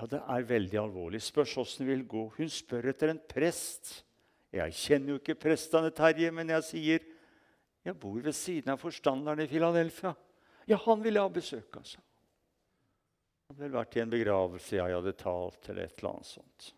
Ja, 0.00 0.06
det 0.06 0.20
er 0.22 0.46
veldig 0.46 0.78
alvorlig. 0.78 1.22
Spørs 1.22 1.56
åssen 1.58 1.86
det 1.86 1.90
vil 1.90 2.06
gå. 2.06 2.22
Hun 2.36 2.48
spør 2.48 2.92
etter 2.92 3.10
en 3.10 3.20
prest. 3.28 4.04
Jeg 4.54 4.74
kjenner 4.74 5.14
jo 5.14 5.18
ikke 5.18 5.38
prestene, 5.42 5.90
Terje, 5.90 6.30
men 6.30 6.54
jeg 6.54 6.66
sier 6.68 7.08
jeg 7.84 7.96
bor 7.96 8.20
ved 8.20 8.36
siden 8.36 8.74
av 8.74 8.78
forstanderen 8.78 9.42
i 9.42 9.48
Filadelfia. 9.48 10.14
Ja, 10.68 10.78
han 10.84 11.02
vil 11.02 11.16
jeg 11.16 11.24
ha 11.24 11.32
besøk 11.32 11.76
av, 11.80 11.82
hadde 11.82 12.09
vel 13.60 13.74
vært 13.74 13.96
i 13.96 14.02
en 14.02 14.12
begravelse 14.12 14.76
jeg 14.78 14.94
hadde 14.96 15.16
talt, 15.18 15.68
eller 15.68 15.86
et 15.86 15.98
eller 15.98 16.14
annet 16.14 16.30
sånt. 16.30 16.70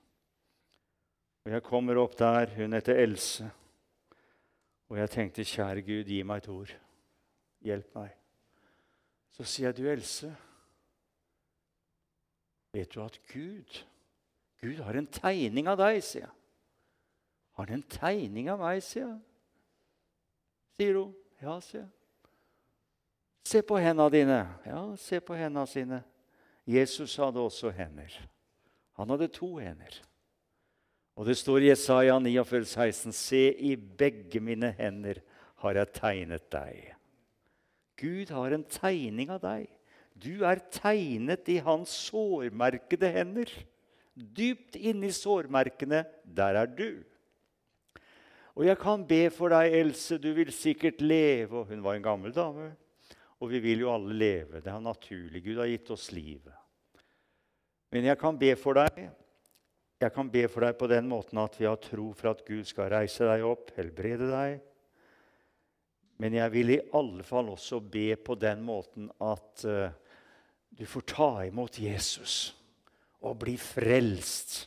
Og 1.42 1.50
Jeg 1.50 1.62
kommer 1.66 1.98
opp 1.98 2.16
der. 2.18 2.52
Hun 2.56 2.72
heter 2.72 3.00
Else. 3.02 3.50
Og 4.88 4.98
jeg 4.98 5.10
tenkte, 5.10 5.44
kjære 5.44 5.82
Gud, 5.82 6.10
gi 6.10 6.22
meg 6.22 6.42
et 6.42 6.50
ord. 6.52 6.74
Hjelp 7.62 7.94
meg. 7.96 8.12
Så 9.32 9.46
sier 9.48 9.70
jeg, 9.70 9.78
du 9.78 9.88
Else, 9.88 10.28
vet 12.72 12.94
du 12.94 13.00
at 13.04 13.18
Gud 13.32 13.82
Gud 14.62 14.78
har 14.86 14.94
en 14.94 15.08
tegning 15.10 15.66
av 15.66 15.80
deg, 15.80 15.98
sier 16.06 16.22
jeg. 16.22 16.34
Har 17.58 17.66
han 17.66 17.80
en 17.80 17.88
tegning 17.90 18.46
av 18.52 18.60
meg, 18.62 18.78
sier 18.86 19.08
jeg. 19.08 19.18
Sier 20.78 20.98
hun. 21.00 21.16
Ja, 21.42 21.56
sier 21.60 21.82
jeg. 21.82 21.90
Se 23.50 23.62
på 23.66 23.80
hendene 23.82 24.06
dine. 24.14 24.38
Ja, 24.64 24.84
se 25.02 25.18
på 25.20 25.34
hendene 25.34 25.66
sine. 25.66 25.98
Jesus 26.68 27.16
hadde 27.18 27.42
også 27.42 27.72
hender. 27.74 28.14
Han 28.98 29.10
hadde 29.10 29.30
to 29.34 29.56
hender. 29.56 29.98
Og 31.18 31.26
det 31.28 31.36
står 31.36 31.64
i 31.64 31.70
Jesaja 31.70 32.16
49, 32.18 32.64
16, 32.64 33.12
Se, 33.12 33.42
i 33.52 33.74
begge 33.76 34.40
mine 34.40 34.72
hender 34.78 35.20
har 35.62 35.76
jeg 35.76 35.94
tegnet 35.98 36.46
deg. 36.52 36.92
Gud 38.00 38.32
har 38.34 38.54
en 38.54 38.64
tegning 38.64 39.30
av 39.30 39.42
deg. 39.42 39.68
Du 40.16 40.44
er 40.46 40.62
tegnet 40.72 41.48
i 41.50 41.58
hans 41.62 41.92
sårmerkede 42.08 43.10
hender. 43.12 43.50
Dypt 44.14 44.76
inni 44.76 45.12
sårmerkene, 45.14 46.04
der 46.24 46.58
er 46.62 46.68
du. 46.68 47.02
Og 48.52 48.66
jeg 48.66 48.76
kan 48.80 49.04
be 49.08 49.26
for 49.32 49.52
deg, 49.52 49.72
Else, 49.80 50.18
du 50.20 50.32
vil 50.36 50.52
sikkert 50.52 51.00
leve. 51.00 51.62
Og 51.62 51.70
hun 51.72 51.84
var 51.84 51.96
en 51.96 52.04
gammel 52.04 52.34
dame. 52.36 52.72
Og 53.42 53.50
vi 53.50 53.58
vil 53.58 53.82
jo 53.82 53.90
alle 53.90 54.14
leve. 54.14 54.60
Det 54.62 54.70
er 54.70 54.82
naturlig. 54.82 55.42
Gud 55.42 55.58
har 55.58 55.70
gitt 55.70 55.90
oss 55.90 56.12
livet. 56.14 56.54
Men 57.92 58.06
jeg 58.06 58.18
kan 58.20 58.38
be 58.38 58.54
for 58.56 58.78
deg 58.78 59.02
Jeg 60.02 60.12
kan 60.14 60.30
be 60.32 60.46
for 60.50 60.64
deg 60.64 60.78
på 60.78 60.88
den 60.90 61.06
måten 61.06 61.38
at 61.38 61.58
vi 61.60 61.66
har 61.68 61.78
tro 61.78 62.08
for 62.18 62.32
at 62.32 62.40
Gud 62.46 62.66
skal 62.66 62.88
reise 62.90 63.22
deg 63.28 63.44
opp, 63.46 63.68
helbrede 63.76 64.26
deg. 64.32 64.56
Men 66.18 66.34
jeg 66.34 66.52
vil 66.54 66.72
i 66.74 66.80
alle 66.98 67.22
fall 67.22 67.52
også 67.52 67.78
be 67.86 68.08
på 68.18 68.34
den 68.34 68.64
måten 68.66 69.06
at 69.22 69.62
uh, 69.62 69.94
du 70.74 70.82
får 70.90 71.06
ta 71.14 71.30
imot 71.46 71.78
Jesus 71.78 72.50
og 73.22 73.38
bli 73.44 73.54
frelst. 73.54 74.58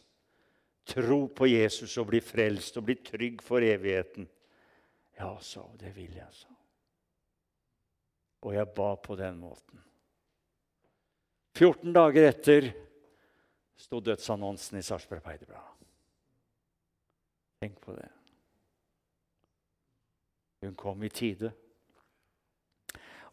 Tro 0.88 1.26
på 1.36 1.52
Jesus 1.52 1.98
og 2.00 2.14
bli 2.14 2.24
frelst 2.24 2.80
og 2.80 2.88
bli 2.88 2.96
trygg 3.04 3.44
for 3.44 3.60
evigheten. 3.60 4.30
Ja, 5.20 5.34
sa 5.44 5.68
hun, 5.68 5.76
det 5.84 5.92
vil 6.00 6.16
jeg, 6.16 6.32
sa 6.32 6.55
Og 8.46 8.54
jeg 8.54 8.70
ba 8.78 8.92
på 9.02 9.18
den 9.18 9.40
måten. 9.42 9.82
14 11.56 11.94
dager 11.96 12.28
etter 12.30 12.68
sto 13.80 14.02
dødsannonsen 14.04 14.78
i 14.78 14.84
Sarpsborg 14.86 15.24
Arbeiderblad. 15.24 15.72
Tenk 17.64 17.80
på 17.82 17.96
det. 17.96 18.10
Hun 20.66 20.76
kom 20.78 21.04
i 21.04 21.10
tide. 21.10 21.52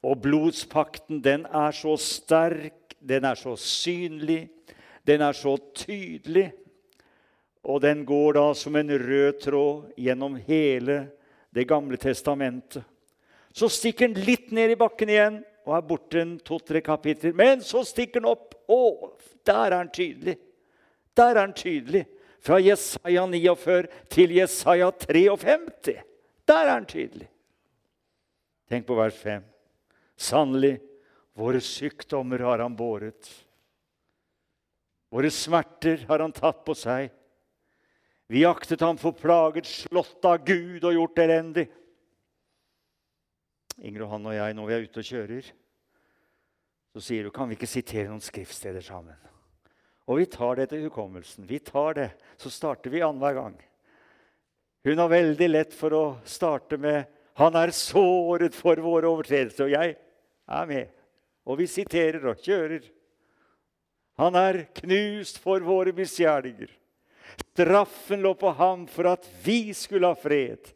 Og 0.03 0.19
blodspakten, 0.23 1.21
den 1.23 1.45
er 1.47 1.75
så 1.77 1.97
sterk, 2.01 2.97
den 2.99 3.27
er 3.27 3.39
så 3.39 3.55
synlig, 3.59 4.49
den 5.07 5.23
er 5.23 5.37
så 5.37 5.57
tydelig. 5.75 6.49
Og 7.63 7.83
den 7.83 8.07
går 8.07 8.39
da 8.39 8.47
som 8.59 8.77
en 8.79 8.91
rød 8.91 9.43
tråd 9.45 9.93
gjennom 9.97 10.39
hele 10.47 11.05
Det 11.53 11.67
gamle 11.69 11.99
testamentet. 12.01 12.81
Så 13.53 13.69
stikker 13.69 14.09
den 14.09 14.25
litt 14.25 14.51
ned 14.55 14.73
i 14.73 14.79
bakken 14.81 15.13
igjen 15.13 15.43
og 15.67 15.77
er 15.77 15.85
borte 15.87 16.23
en 16.23 16.37
to-tre 16.43 16.81
kapitler. 16.85 17.35
Men 17.37 17.61
så 17.65 17.85
stikker 17.87 18.23
den 18.23 18.31
opp. 18.33 18.57
Å, 18.73 19.13
der 19.47 19.67
er 19.69 19.77
den 19.77 19.93
tydelig. 19.95 20.37
Der 21.19 21.35
er 21.35 21.43
den 21.43 21.55
tydelig. 21.57 22.07
Fra 22.43 22.59
Jesaja 22.59 23.27
49 23.29 23.83
til 24.11 24.35
Jesaja 24.39 24.89
53. 25.05 25.99
Der 26.49 26.65
er 26.65 26.73
den 26.73 26.89
tydelig. 26.91 27.29
Tenk 28.73 28.89
på 28.89 28.97
vers 28.97 29.19
5. 29.21 29.45
Sannelig, 30.17 30.79
våre 31.37 31.61
sykdommer 31.63 32.43
har 32.47 32.63
han 32.65 32.75
båret. 32.77 33.29
Våre 35.13 35.29
smerter 35.31 36.07
har 36.09 36.25
han 36.25 36.33
tatt 36.33 36.63
på 36.65 36.75
seg. 36.79 37.11
Vi 38.33 38.47
aktet 38.49 38.81
ham 38.81 38.97
for 38.97 39.13
plaget, 39.13 39.69
slått 39.69 40.25
av 40.25 40.41
Gud 40.47 40.87
og 40.89 40.97
gjort 40.97 41.21
elendig. 41.21 41.67
Inger 43.83 44.05
og 44.07 44.15
han 44.15 44.31
og 44.31 44.37
jeg, 44.37 44.55
når 44.55 44.69
vi 44.69 44.75
er 44.75 44.87
ute 44.87 45.03
og 45.03 45.09
kjører, 45.09 45.51
så 46.93 47.03
sier 47.03 47.27
du 47.27 47.33
kan 47.35 47.49
vi 47.51 47.57
ikke 47.57 47.71
sitere 47.71 48.11
noen 48.11 48.23
skriftsteder 48.23 48.85
sammen. 48.85 49.17
Og 50.11 50.21
vi 50.21 50.27
tar 50.31 50.59
det 50.59 50.69
til 50.71 50.85
hukommelsen. 50.87 51.47
Vi 51.49 51.59
tar 51.65 51.97
det. 51.99 52.09
Så 52.37 52.51
starter 52.53 52.93
vi 52.93 53.03
annenhver 53.03 53.39
gang. 53.39 53.57
Hun 54.85 54.99
har 54.99 55.11
veldig 55.13 55.49
lett 55.49 55.75
for 55.75 55.95
å 55.95 56.05
starte 56.25 56.77
med 56.77 57.07
'Han 57.35 57.57
er 57.57 57.71
såret 57.71 58.55
for 58.55 58.77
våre 58.77 59.09
overtredelser'. 59.09 59.65
Og 59.65 59.71
jeg 59.71 59.97
er 60.49 60.67
med. 60.67 60.89
Og 61.47 61.59
vi 61.59 61.67
siterer 61.67 62.27
og 62.27 62.37
kjører. 62.37 62.83
Han 64.19 64.35
er 64.35 64.67
knust 64.75 65.39
for 65.39 65.61
våre 65.61 65.93
misgjerninger. 65.93 66.69
Straffen 67.55 68.21
lå 68.21 68.35
på 68.35 68.53
ham 68.53 68.87
for 68.87 69.07
at 69.07 69.27
vi 69.45 69.73
skulle 69.73 70.07
ha 70.07 70.15
fred. 70.15 70.75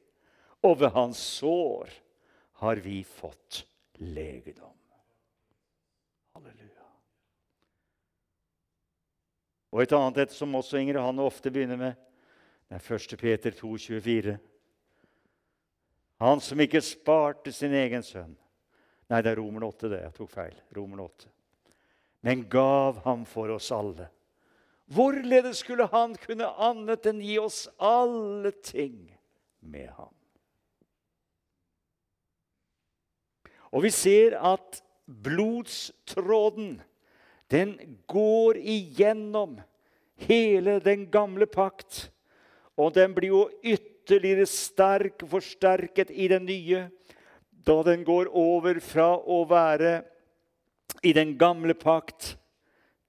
Og 0.63 0.81
ved 0.81 0.91
hans 0.91 1.19
sår 1.19 1.91
har 2.57 2.77
vi 2.77 3.05
fått 3.05 3.67
legedom. 3.93 4.77
Halleluja. 6.33 6.87
Og 9.73 9.83
et 9.83 9.93
annet 9.93 10.23
et 10.25 10.33
som 10.33 10.57
også 10.57 10.81
Inger 10.81 11.03
Hanne 11.05 11.25
ofte 11.27 11.53
begynner 11.53 11.81
med, 11.81 12.01
det 12.67 12.79
er 12.81 12.97
1. 12.97 13.17
Peter 13.21 13.55
2, 13.55 13.77
24. 13.79 14.39
Han 16.25 16.41
som 16.41 16.61
ikke 16.65 16.81
sparte 16.81 17.53
sin 17.53 17.77
egen 17.77 18.03
sønn. 18.03 18.33
Nei, 19.13 19.21
det 19.23 19.35
er 19.35 19.39
Romer 19.39 19.69
8, 19.69 19.93
det. 19.93 20.01
Jeg 20.03 20.17
tok 20.17 20.33
feil. 20.33 20.57
Romer 20.75 21.05
8. 21.05 21.29
Men 22.27 22.49
gav 22.51 23.05
ham 23.05 23.29
for 23.29 23.53
oss 23.55 23.69
alle. 23.71 24.09
Hvorledes 24.91 25.61
skulle 25.61 25.87
han 25.93 26.17
kunne 26.25 26.49
annet 26.49 27.07
enn 27.11 27.21
gi 27.23 27.37
oss 27.43 27.67
alle 27.77 28.55
ting 28.65 28.97
med 29.61 29.93
ham? 29.99 30.16
Og 33.77 33.85
vi 33.85 33.93
ser 33.93 34.39
at 34.41 34.81
blodstråden, 35.07 36.79
den 37.53 37.77
går 38.09 38.57
igjennom 38.57 39.59
hele 40.27 40.79
den 40.81 41.05
gamle 41.13 41.47
pakt. 41.47 42.07
Og 42.81 42.95
den 42.97 43.13
blir 43.15 43.35
jo 43.35 43.43
ytterligere 43.61 44.47
sterk, 44.49 45.27
forsterket 45.29 46.11
i 46.11 46.31
den 46.33 46.49
nye, 46.49 46.87
da 47.67 47.77
den 47.85 48.05
går 48.07 48.31
over 48.33 48.81
fra 48.81 49.13
å 49.19 49.43
være 49.51 49.99
i 51.05 51.13
den 51.13 51.35
gamle 51.39 51.77
pakt 51.77 52.37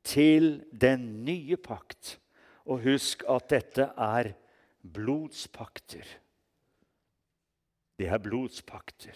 til 0.07 0.57
den 0.71 1.23
nye 1.27 1.57
pakt. 1.61 2.17
Og 2.67 2.83
husk 2.83 3.23
at 3.31 3.47
dette 3.53 3.87
er 3.95 4.33
blodspakter. 4.83 6.03
Det 7.97 8.11
er 8.11 8.21
blodspakter. 8.21 9.15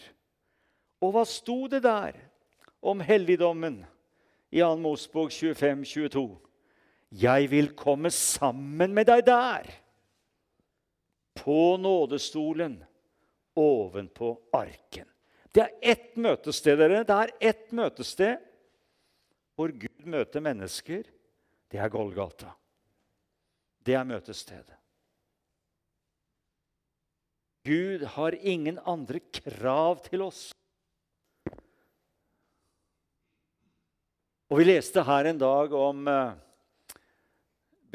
Og 1.01 1.15
hva 1.15 1.23
sto 1.25 1.65
det 1.71 1.81
der 1.85 2.17
om 2.81 3.01
helligdommen 3.03 3.81
i 4.51 4.61
2. 4.61 4.75
Mosbok 4.81 5.31
25, 5.33 5.85
22? 5.85 6.25
Jeg 7.21 7.49
vil 7.51 7.71
komme 7.75 8.11
sammen 8.13 8.93
med 8.95 9.09
deg 9.09 9.25
der, 9.27 9.67
på 11.35 11.77
nådestolen 11.81 12.77
ovenpå 13.57 14.35
arken. 14.53 15.07
Det 15.51 15.63
er 15.63 15.91
ett 15.93 16.15
møtested, 16.15 16.77
dere. 16.79 17.03
Det 17.03 17.17
er 17.17 17.33
ett 17.51 17.71
møtested 17.75 18.39
hvor 19.59 19.73
Gud 19.75 20.05
møter 20.07 20.43
mennesker. 20.43 21.03
Det 21.71 21.79
er 21.79 21.91
Golgata. 21.91 22.53
Det 23.81 23.95
er 23.97 24.07
møtestedet. 24.07 24.77
Gud 27.65 28.05
har 28.15 28.37
ingen 28.41 28.79
andre 28.89 29.19
krav 29.33 29.99
til 30.07 30.23
oss. 30.25 30.49
Og 34.51 34.59
Vi 34.59 34.65
leste 34.65 34.99
her 35.07 35.29
en 35.29 35.37
dag 35.39 35.71
om 35.71 36.07
eh, 36.11 36.31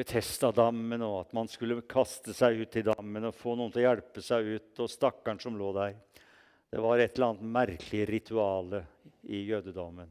Betestadammen, 0.01 1.03
og 1.05 1.19
at 1.27 1.35
man 1.37 1.51
skulle 1.53 1.83
kaste 1.85 2.33
seg 2.33 2.63
ut 2.63 2.79
i 2.81 2.83
dammen 2.87 3.29
og 3.29 3.37
få 3.37 3.53
noen 3.59 3.75
til 3.75 3.83
å 3.83 3.91
hjelpe 3.91 4.25
seg 4.25 4.49
ut, 4.55 4.71
og 4.81 4.89
stakkaren 4.89 5.43
som 5.43 5.59
lå 5.61 5.75
der. 5.77 5.99
Det 6.73 6.81
var 6.81 6.97
et 6.97 7.13
eller 7.13 7.35
annet 7.35 7.53
merkelig 7.59 8.07
rituale 8.09 8.81
i 9.29 9.43
jødedommen. 9.51 10.09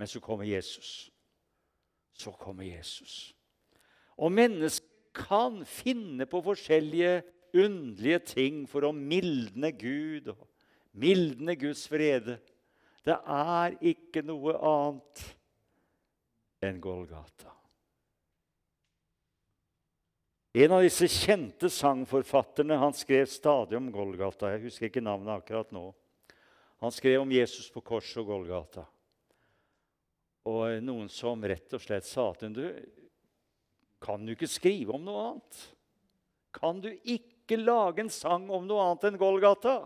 Men 0.00 0.08
så 0.08 0.24
kommer 0.24 0.48
Jesus. 0.48 1.10
Så 2.16 2.32
kommer 2.32 2.64
Jesus. 2.64 3.34
Og 4.16 4.32
mennesker 4.32 4.88
kan 5.12 5.60
finne 5.68 6.24
på 6.24 6.40
forskjellige 6.48 7.20
underlige 7.52 8.24
ting 8.32 8.64
for 8.72 8.88
å 8.88 8.96
mildne 8.96 9.76
Gud 9.76 10.32
og 10.32 10.48
mildne 10.96 11.60
Guds 11.60 11.84
frede. 11.92 12.40
Det 13.04 13.20
er 13.20 13.82
ikke 13.84 14.24
noe 14.24 14.56
annet 14.56 15.28
enn 16.68 16.80
Golgata. 16.82 17.52
En 20.54 20.72
av 20.76 20.84
disse 20.86 21.08
kjente 21.10 21.66
sangforfatterne 21.70 22.76
han 22.78 22.94
skrev 22.94 23.26
stadig 23.26 23.74
om 23.74 23.88
Golgata. 23.90 24.52
Jeg 24.52 24.68
husker 24.68 24.86
ikke 24.86 25.02
navnet 25.02 25.32
akkurat 25.34 25.72
nå. 25.74 25.88
Han 26.84 26.94
skrev 26.94 27.24
om 27.24 27.32
Jesus 27.34 27.72
på 27.74 27.82
korset 27.82 28.20
og 28.22 28.28
Golgata. 28.30 28.84
Og 30.46 30.76
noen 30.84 31.08
som 31.10 31.42
rett 31.42 31.74
og 31.74 31.82
slett 31.82 32.06
sa 32.06 32.28
til 32.36 32.50
ham 32.50 32.54
du, 32.54 32.66
Kan 34.04 34.26
du 34.26 34.34
ikke 34.34 34.50
skrive 34.50 34.94
om 34.94 35.02
noe 35.02 35.24
annet? 35.30 35.60
Kan 36.54 36.78
du 36.84 36.90
ikke 37.02 37.58
lage 37.58 38.04
en 38.04 38.12
sang 38.12 38.46
om 38.52 38.68
noe 38.68 38.84
annet 38.84 39.08
enn 39.08 39.18
Golgata? 39.18 39.78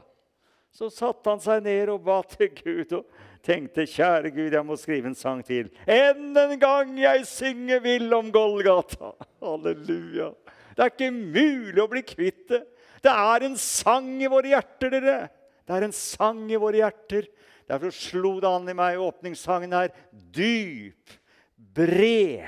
Så 0.68 0.90
satte 0.92 1.32
han 1.32 1.40
seg 1.40 1.62
ned 1.64 1.94
og 1.94 2.02
ba 2.04 2.20
til 2.28 2.50
Gud 2.58 2.92
og 2.98 3.08
tenkte, 3.44 3.86
kjære 3.88 4.32
Gud, 4.34 4.52
jeg 4.52 4.64
må 4.66 4.76
skrive 4.78 5.10
en 5.10 5.16
sang 5.18 5.40
til. 5.46 5.70
Enn 5.88 6.36
en 6.36 6.54
gang 6.60 6.94
jeg 7.00 7.26
synger 7.28 7.82
vil 7.84 8.12
om 8.16 8.30
Golgata. 8.34 9.14
Halleluja. 9.44 10.32
Det 10.74 10.84
er 10.84 10.92
ikke 10.92 11.10
mulig 11.14 11.82
å 11.82 11.90
bli 11.90 12.04
kvitt 12.06 12.44
det. 12.52 12.62
Det 13.02 13.12
er 13.12 13.46
en 13.46 13.56
sang 13.58 14.10
i 14.22 14.30
våre 14.30 14.52
hjerter, 14.52 14.94
dere. 14.94 15.18
Det 15.66 15.76
er 15.76 15.86
en 15.86 15.94
sang 15.94 16.46
i 16.50 16.58
våre 16.58 16.80
hjerter. 16.80 17.28
Derfor 17.68 17.92
slo 17.94 18.38
det 18.40 18.48
an 18.48 18.70
i 18.70 18.76
meg 18.76 19.02
åpningssangen 19.02 19.74
her. 19.76 19.92
Dyp, 20.12 21.12
bred, 21.56 22.46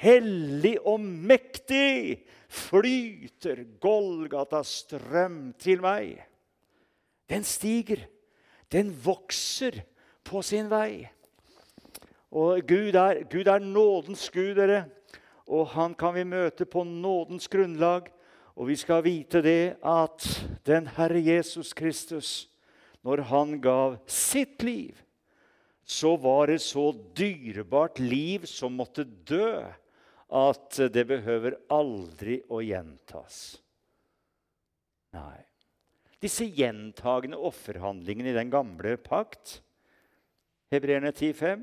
hellig 0.00 0.76
og 0.86 1.02
mektig 1.02 2.22
flyter 2.52 3.64
Golgatas 3.82 4.82
strøm 4.84 5.50
til 5.60 5.82
meg. 5.84 6.20
Den 7.28 7.44
stiger. 7.46 8.06
Den 8.72 8.90
vokser 9.04 9.82
på 10.26 10.42
sin 10.44 10.68
vei. 10.72 11.06
Og 12.36 12.60
Gud 12.66 12.98
er, 12.98 13.22
Gud 13.30 13.48
er 13.48 13.62
nådens 13.62 14.28
Gud, 14.34 14.54
dere 14.58 14.84
og 15.46 15.70
han 15.76 15.94
kan 15.94 16.14
vi 16.16 16.26
møte 16.26 16.66
på 16.66 16.82
nådens 16.86 17.48
grunnlag. 17.50 18.10
Og 18.56 18.70
vi 18.70 18.76
skal 18.80 19.04
vite 19.04 19.42
det 19.44 19.76
at 19.84 20.26
den 20.66 20.88
Herre 20.96 21.20
Jesus 21.20 21.74
Kristus, 21.76 22.48
når 23.04 23.26
han 23.30 23.58
gav 23.62 23.98
sitt 24.10 24.64
liv, 24.64 24.96
så 25.86 26.16
var 26.18 26.48
det 26.50 26.62
så 26.64 26.88
dyrebart 27.14 28.00
liv 28.02 28.46
som 28.50 28.74
måtte 28.74 29.04
dø, 29.04 29.62
at 30.26 30.78
det 30.90 31.04
behøver 31.06 31.54
aldri 31.70 32.40
å 32.50 32.58
gjentas. 32.64 33.60
Nei. 35.14 35.44
Disse 36.18 36.48
gjentagende 36.48 37.38
offerhandlingene 37.38 38.32
i 38.32 38.34
den 38.34 38.50
gamle 38.50 38.96
pakt, 38.98 39.60
Hebreerne 40.72 41.12
10,5, 41.14 41.62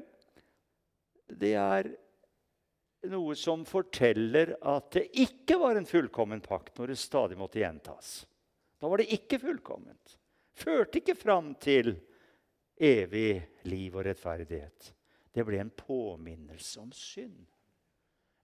det 1.33 1.53
er 1.59 1.89
noe 3.11 3.35
som 3.35 3.65
forteller 3.67 4.53
at 4.61 4.91
det 4.95 5.09
ikke 5.25 5.57
var 5.59 5.75
en 5.75 5.87
fullkommen 5.87 6.41
pakt 6.43 6.77
når 6.79 6.93
det 6.93 7.01
stadig 7.01 7.37
måtte 7.39 7.59
gjentas. 7.59 8.21
Da 8.79 8.87
var 8.91 9.01
det 9.01 9.11
ikke 9.15 9.41
fullkomment. 9.41 10.17
Førte 10.53 11.01
ikke 11.01 11.17
fram 11.17 11.53
til 11.59 11.95
evig 12.79 13.41
liv 13.67 13.95
og 13.95 14.05
rettferdighet. 14.07 14.93
Det 15.33 15.43
ble 15.47 15.59
en 15.63 15.73
påminnelse 15.73 16.79
om 16.81 16.91
synd. 16.95 17.45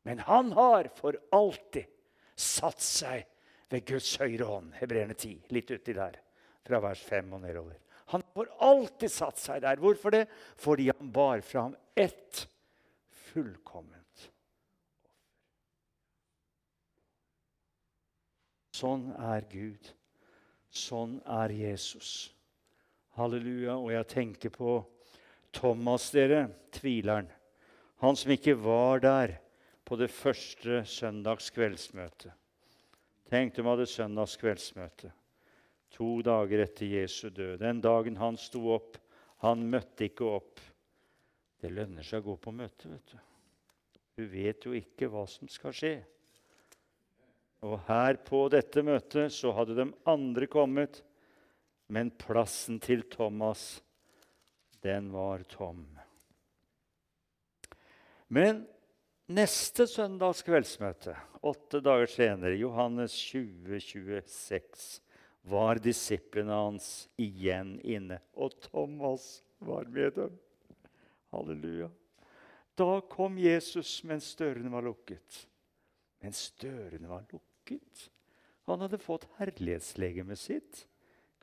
Men 0.07 0.23
han 0.25 0.51
har 0.57 0.89
for 0.95 1.17
alltid 1.35 1.85
satt 2.39 2.81
seg 2.81 3.27
ved 3.69 3.85
Guds 3.85 4.15
høyre 4.19 4.47
hånd. 4.47 4.73
Hebreerne 4.79 5.13
10, 5.13 5.51
litt 5.53 5.71
uti 5.71 5.93
der, 5.93 6.17
fra 6.65 6.79
vers 6.83 7.03
5 7.05 7.35
og 7.35 7.43
nedover. 7.43 7.77
Han 8.09 8.23
har 8.33 8.49
alltid 8.65 9.11
satt 9.11 9.37
seg 9.37 9.61
der. 9.61 9.77
Hvorfor 9.77 10.13
det? 10.13 10.25
Fordi 10.57 10.87
han 10.89 11.11
bar 11.13 11.43
fram 11.45 11.75
ett 11.93 12.47
fullkomment. 13.29 14.23
Sånn 18.73 19.11
er 19.13 19.45
Gud. 19.51 19.91
Sånn 20.73 21.19
er 21.27 21.53
Jesus. 21.53 22.31
Halleluja. 23.19 23.77
Og 23.77 23.93
jeg 23.93 24.09
tenker 24.09 24.55
på 24.57 24.79
Thomas, 25.53 26.09
dere, 26.15 26.47
tvileren. 26.73 27.29
Han 28.01 28.17
som 28.17 28.33
ikke 28.33 28.57
var 28.57 29.05
der 29.05 29.37
på 29.85 29.99
det 29.99 30.09
første 30.13 30.81
søndags 30.87 31.51
kveldsmøte. 31.53 32.33
Tenk 33.29 33.57
om 33.61 33.69
hadde 33.69 33.89
søndags 33.89 34.37
kveldsmøte 34.39 35.11
to 35.93 36.19
dager 36.25 36.63
etter 36.63 36.85
Jesu 36.85 37.29
død. 37.29 37.59
Den 37.61 37.81
dagen 37.81 38.17
han 38.19 38.37
sto 38.39 38.61
opp. 38.75 38.97
Han 39.43 39.65
møtte 39.71 40.09
ikke 40.09 40.27
opp. 40.27 40.61
Det 41.59 41.71
lønner 41.71 42.05
seg 42.05 42.23
å 42.23 42.31
gå 42.31 42.37
på 42.43 42.53
møte, 42.55 42.91
vet 42.91 43.13
du. 43.13 43.19
Du 44.19 44.25
vet 44.31 44.65
jo 44.67 44.75
ikke 44.75 45.09
hva 45.11 45.25
som 45.31 45.49
skal 45.51 45.75
skje. 45.75 45.93
Og 47.67 47.77
her 47.89 48.19
på 48.23 48.45
dette 48.51 48.83
møtet 48.87 49.35
så 49.35 49.51
hadde 49.55 49.75
de 49.75 49.87
andre 50.07 50.47
kommet, 50.51 51.01
men 51.91 52.11
plassen 52.15 52.79
til 52.83 53.03
Thomas, 53.11 53.81
den 54.83 55.09
var 55.11 55.43
tom. 55.51 55.83
Men 58.31 58.63
Neste 59.29 59.85
søndags 59.85 60.39
kveldsmøte, 60.41 61.13
åtte 61.45 61.83
dager 61.85 62.09
senere, 62.09 62.55
Johannes 62.57 63.13
20, 63.13 63.77
26, 63.77 64.85
var 65.49 65.81
disiplene 65.83 66.55
hans 66.55 67.07
igjen 67.19 67.77
inne. 67.81 68.19
Og 68.37 68.55
Thomas 68.69 69.39
var 69.59 69.89
med 69.91 70.15
dem. 70.17 70.37
Halleluja. 71.33 71.89
Da 72.79 73.01
kom 73.11 73.37
Jesus 73.41 73.99
mens 74.07 74.31
dørene 74.39 74.71
var 74.71 74.85
lukket. 74.85 75.43
Mens 76.23 76.49
dørene 76.61 77.09
var 77.11 77.25
lukket. 77.31 78.07
Han 78.69 78.85
hadde 78.85 79.01
fått 79.01 79.27
herlighetslegemet 79.39 80.39
sitt. 80.39 80.85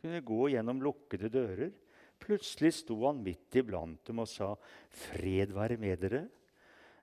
Kunne 0.01 0.23
gå 0.25 0.47
gjennom 0.53 0.81
lukkede 0.85 1.31
dører. 1.33 1.75
Plutselig 2.23 2.73
sto 2.79 2.97
han 3.05 3.21
midt 3.25 3.59
iblant 3.61 4.01
dem 4.09 4.23
og 4.23 4.29
sa, 4.31 4.55
'Fred 4.89 5.53
være 5.53 5.77
med 5.77 6.01
dere.' 6.01 6.29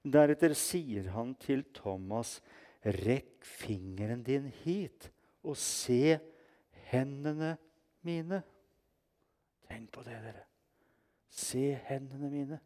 Deretter 0.04 0.54
sier 0.58 1.12
han 1.14 1.36
til 1.36 1.64
Thomas, 1.76 2.42
'Rekk 2.84 3.46
fingeren 3.46 4.24
din 4.24 4.50
hit 4.64 5.12
og 5.44 5.56
se 5.56 6.20
hendene 6.94 7.56
mine.' 8.06 8.44
Tenk 9.68 9.90
på 9.92 10.04
det, 10.06 10.20
dere. 10.22 10.46
Se 11.34 11.74
hendene 11.88 12.30
mine. 12.30 12.60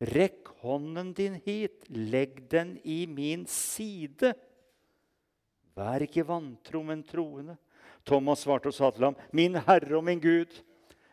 Rekk 0.00 0.50
hånden 0.60 1.12
din 1.16 1.38
hit, 1.44 1.86
legg 1.88 2.42
den 2.52 2.76
i 2.84 3.06
min 3.08 3.46
side. 3.48 4.34
Vær 5.76 6.04
ikke 6.04 6.24
vantro, 6.28 6.82
men 6.84 7.04
troende. 7.04 7.56
Thomas 8.06 8.44
svarte 8.44 8.70
og 8.70 8.76
sa 8.76 8.90
til 8.90 9.08
ham, 9.08 9.16
'Min 9.32 9.56
Herre 9.56 9.96
og 9.96 10.04
min 10.04 10.20
Gud.' 10.20 10.62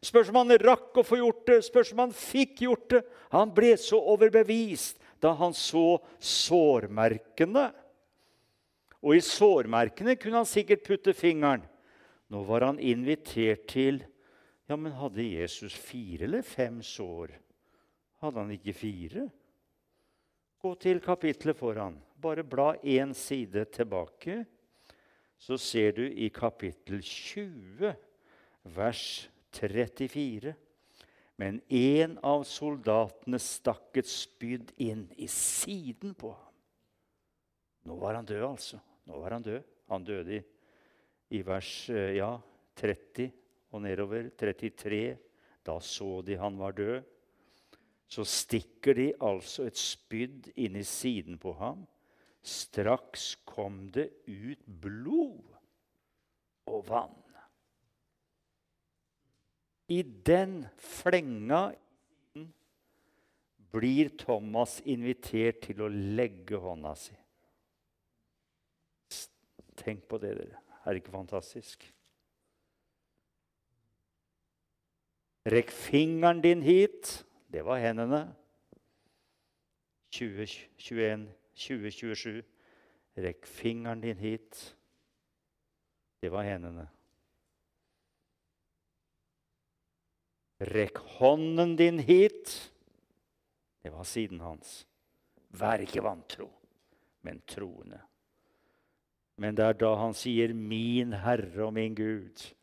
Spørs 0.03 0.29
om 0.29 0.35
han 0.35 0.57
rakk 0.59 0.97
å 0.99 1.05
få 1.07 1.15
gjort 1.15 1.45
det, 1.47 1.63
spørs 1.63 1.93
om 1.93 1.99
han 2.03 2.11
fikk 2.11 2.65
gjort 2.65 2.89
det. 2.91 3.05
Han 3.31 3.53
ble 3.55 3.71
så 3.79 3.95
overbevist 3.95 4.99
da 5.23 5.31
han 5.39 5.53
så 5.55 6.01
sårmerkene. 6.19 7.69
Og 9.03 9.17
i 9.17 9.23
sårmerkene 9.23 10.15
kunne 10.15 10.39
han 10.41 10.47
sikkert 10.47 10.85
putte 10.87 11.13
fingeren. 11.15 11.65
Nå 12.31 12.41
var 12.47 12.69
han 12.69 12.79
invitert 12.79 13.67
til 13.71 14.03
Ja, 14.69 14.77
men 14.79 14.95
hadde 14.95 15.25
Jesus 15.27 15.75
fire 15.75 16.23
eller 16.23 16.41
fem 16.41 16.79
sår? 16.81 17.33
Hadde 18.23 18.39
han 18.39 18.53
ikke 18.55 18.73
fire? 18.73 19.25
Gå 20.63 20.71
til 20.79 21.01
kapittelet 21.03 21.59
foran. 21.59 21.97
Bare 22.15 22.45
bla 22.47 22.69
én 22.79 23.11
side 23.13 23.65
tilbake. 23.75 24.45
Så 25.37 25.57
ser 25.59 25.91
du 25.97 26.05
i 26.07 26.29
kapittel 26.31 27.01
20, 27.03 27.91
vers 28.71 29.03
34. 29.51 30.55
Men 31.35 31.59
en 31.67 32.15
av 32.23 32.45
soldatene 32.47 33.41
stakk 33.43 33.99
et 33.99 34.07
spyd 34.07 34.71
inn 34.79 35.09
i 35.19 35.27
siden 35.27 36.15
på 36.15 36.31
ham. 36.31 36.53
Nå 37.83 37.99
var 37.99 38.15
han 38.15 38.25
død, 38.25 38.45
altså. 38.53 38.79
Nå 39.05 39.19
var 39.19 39.31
Han 39.37 39.43
død. 39.43 39.63
Han 39.91 40.03
døde 40.03 40.35
i, 40.37 40.41
i 41.37 41.41
vers 41.45 41.89
eh, 41.89 42.15
ja, 42.17 42.37
30 42.79 43.31
og 43.71 43.81
nedover. 43.83 44.29
33. 44.39 45.17
Da 45.65 45.79
så 45.79 46.21
de 46.21 46.37
han 46.39 46.57
var 46.59 46.75
død. 46.77 47.01
Så 48.07 48.25
stikker 48.27 48.93
de 48.93 49.09
altså 49.21 49.65
et 49.67 49.79
spyd 49.79 50.51
inn 50.55 50.77
i 50.77 50.85
siden 50.85 51.39
på 51.41 51.55
ham. 51.57 51.85
Straks 52.43 53.35
kom 53.47 53.87
det 53.95 54.09
ut 54.27 54.63
blod 54.67 55.53
og 56.69 56.87
vann. 56.89 57.19
I 59.91 60.01
den 60.01 60.63
flenga 60.79 61.73
blir 63.73 64.13
Thomas 64.17 64.77
invitert 64.85 65.63
til 65.65 65.81
å 65.83 65.89
legge 65.89 66.59
hånda 66.61 66.93
si. 66.97 67.15
Tenk 69.77 70.05
på 70.09 70.17
det, 70.21 70.35
dere. 70.37 70.61
Er 70.83 70.93
det 70.93 71.01
ikke 71.03 71.15
fantastisk? 71.15 71.85
Rekk 75.49 75.71
fingeren 75.71 76.41
din 76.43 76.61
hit. 76.63 77.25
Det 77.51 77.65
var 77.65 77.81
hendene. 77.83 78.35
2021, 80.13 81.27
2027. 81.55 82.43
Rekk 83.17 83.47
fingeren 83.47 84.01
din 84.01 84.17
hit. 84.17 84.75
Det 86.21 86.31
var 86.31 86.47
hendene. 86.47 86.87
Rekk 90.63 90.97
hånden 91.17 91.75
din 91.75 91.99
hit. 91.99 92.71
Det 93.83 93.91
var 93.91 94.03
siden 94.07 94.39
hans. 94.39 94.85
Vær 95.59 95.83
ikke 95.83 96.03
vantro, 96.03 96.47
men 97.21 97.41
troende. 97.47 97.99
Men 99.37 99.55
det 99.57 99.65
er 99.65 99.73
da 99.73 99.95
han 99.97 100.13
sier 100.13 100.53
'min 100.53 101.13
Herre 101.13 101.65
og 101.65 101.73
min 101.73 101.95
Gud', 101.95 102.53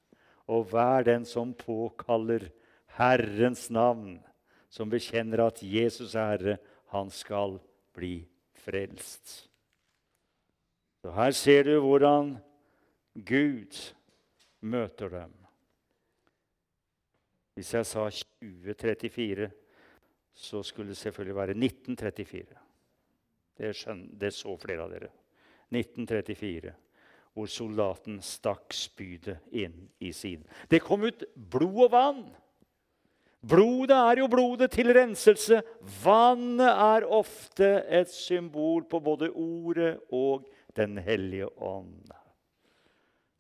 og 0.47 0.65
hver 0.71 1.03
den 1.03 1.25
som 1.25 1.55
påkaller 1.55 2.51
Herrens 2.99 3.71
navn, 3.71 4.21
som 4.69 4.91
bekjenner 4.91 5.47
at 5.47 5.63
Jesus 5.63 6.15
er 6.15 6.31
Herre, 6.31 6.59
han 6.91 7.11
skal 7.11 7.59
bli 7.93 8.29
frelst. 8.55 9.51
Så 11.03 11.11
her 11.11 11.31
ser 11.31 11.63
du 11.65 11.81
hvordan 11.81 12.37
Gud 13.15 13.95
møter 14.61 15.09
dem. 15.09 15.33
Hvis 17.55 17.75
jeg 17.75 17.87
sa 17.87 18.09
2034, 18.11 19.51
så 20.33 20.63
skulle 20.63 20.89
det 20.89 20.97
selvfølgelig 20.97 21.37
være 21.37 21.57
1934. 21.57 22.59
Det, 23.59 23.73
skjønner, 23.77 24.13
det 24.21 24.33
så 24.35 24.55
flere 24.57 24.85
av 24.87 24.93
dere. 24.93 25.11
1934, 25.71 26.75
hvor 27.35 27.51
soldaten 27.51 28.19
stakk 28.25 28.75
spydet 28.75 29.41
inn 29.55 29.89
i 30.03 30.13
siden. 30.13 30.45
Det 30.69 30.83
kom 30.83 31.07
ut 31.07 31.25
blod 31.35 31.85
og 31.87 31.93
vann. 31.95 32.25
Blodet 33.41 33.97
er 33.97 34.21
jo 34.21 34.29
blodet 34.29 34.69
til 34.75 34.93
renselse. 34.93 35.63
Vannet 36.03 36.69
er 36.69 37.07
ofte 37.09 37.71
et 37.89 38.11
symbol 38.13 38.85
på 38.85 39.01
både 39.01 39.31
Ordet 39.31 39.97
og 40.13 40.49
Den 40.77 40.99
hellige 41.03 41.49
ånd. 41.59 42.13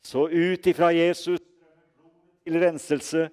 Så 0.02 0.26
ut 0.26 0.66
ifra 0.66 0.88
Jesus 0.90 1.38
til 2.42 2.56
renselse 2.58 3.28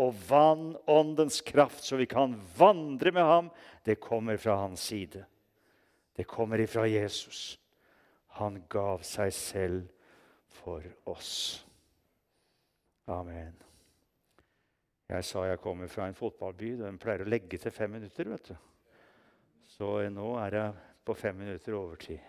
og 0.00 0.14
vann, 0.28 0.70
åndens 0.88 1.42
kraft, 1.44 1.82
så 1.84 1.98
vi 2.00 2.06
kan 2.08 2.32
vandre 2.56 3.12
med 3.12 3.22
ham, 3.22 3.50
det 3.84 4.00
kommer 4.00 4.36
fra 4.40 4.56
hans 4.62 4.80
side. 4.80 5.24
Det 6.16 6.24
kommer 6.24 6.60
ifra 6.60 6.86
Jesus. 6.88 7.58
Han 8.38 8.62
gav 8.72 9.02
seg 9.04 9.32
selv 9.36 9.90
for 10.52 10.84
oss. 11.10 11.34
Amen. 13.10 13.56
Jeg 15.12 15.26
sa 15.28 15.44
jeg 15.44 15.60
kommer 15.60 15.90
fra 15.92 16.06
en 16.08 16.16
fotballby. 16.16 16.76
Den 16.80 17.00
pleier 17.00 17.24
å 17.24 17.28
legge 17.28 17.58
til 17.60 17.74
fem 17.74 17.90
minutter. 17.98 18.30
vet 18.32 18.52
du. 18.52 18.56
Så 19.74 20.08
nå 20.08 20.28
er 20.40 20.56
jeg 20.56 20.72
på 21.04 21.14
fem 21.18 21.36
minutter 21.36 21.76
overtid. 21.76 22.20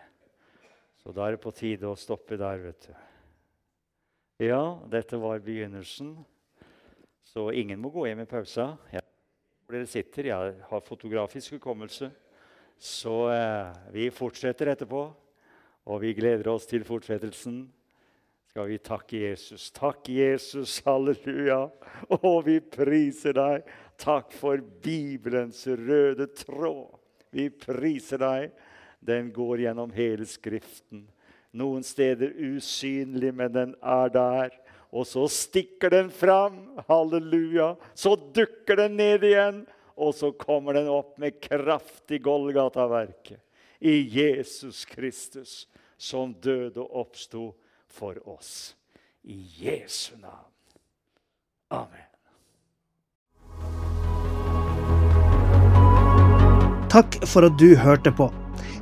Så 0.99 1.11
da 1.11 1.27
er 1.27 1.35
det 1.35 1.43
på 1.43 1.51
tide 1.55 1.87
å 1.87 1.99
stoppe 1.99 2.37
der, 2.39 2.59
vet 2.63 2.87
du. 2.87 2.93
Ja, 4.43 4.79
dette 4.91 5.19
var 5.21 5.43
begynnelsen. 5.43 6.15
Så 7.23 7.49
ingen 7.51 7.79
må 7.79 7.91
gå 7.93 8.07
hjem 8.07 8.23
i 8.23 8.29
pausa. 8.29 8.73
Jeg, 8.91 9.03
dere 9.71 9.87
sitter, 9.89 10.29
jeg 10.31 10.53
har 10.69 10.85
fotografisk 10.87 11.57
hukommelse. 11.57 12.09
Så 12.79 13.15
eh, 13.31 13.71
vi 13.93 14.09
fortsetter 14.11 14.73
etterpå, 14.73 15.05
og 15.83 16.03
vi 16.03 16.13
gleder 16.15 16.47
oss 16.53 16.67
til 16.69 16.85
fortsettelsen. 16.87 17.65
Skal 18.53 18.67
vi 18.69 18.77
takke 18.77 19.23
Jesus. 19.25 19.71
Takk, 19.73 20.07
Jesus. 20.13 20.77
Halleluja. 20.85 21.65
Og 22.21 22.43
vi 22.45 22.59
priser 22.61 23.33
deg. 23.33 23.69
Takk 23.99 24.31
for 24.37 24.61
Bibelens 24.83 25.65
røde 25.67 26.27
tråd. 26.37 26.93
Vi 27.33 27.47
priser 27.49 28.21
deg. 28.21 28.53
Den 29.03 29.31
går 29.33 29.65
gjennom 29.65 29.91
hele 29.95 30.27
Skriften. 30.29 31.07
Noen 31.53 31.83
steder 31.85 32.31
usynlig, 32.37 33.33
men 33.35 33.51
den 33.53 33.73
er 33.81 34.13
der. 34.13 34.53
Og 34.93 35.07
så 35.09 35.25
stikker 35.29 35.91
den 35.93 36.11
fram. 36.13 36.61
Halleluja. 36.87 37.73
Så 37.97 38.13
dukker 38.37 38.85
den 38.85 38.99
ned 39.01 39.25
igjen. 39.25 39.63
Og 39.97 40.13
så 40.17 40.31
kommer 40.37 40.77
den 40.77 40.87
opp 40.89 41.17
med 41.21 41.41
kraft 41.41 42.13
i 42.13 42.21
Golgata-verket. 42.21 43.41
I 43.83 44.07
Jesus 44.07 44.85
Kristus, 44.85 45.67
som 45.97 46.33
døde 46.39 46.79
og 46.79 46.99
oppsto 47.01 47.55
for 47.91 48.15
oss. 48.29 48.75
I 49.23 49.47
Jesu 49.59 50.15
navn. 50.21 50.51
Amen. 51.71 52.07
Takk 56.93 57.27
for 57.27 57.43
at 57.49 57.57
du 57.59 57.75
hørte 57.75 58.11
på. 58.15 58.33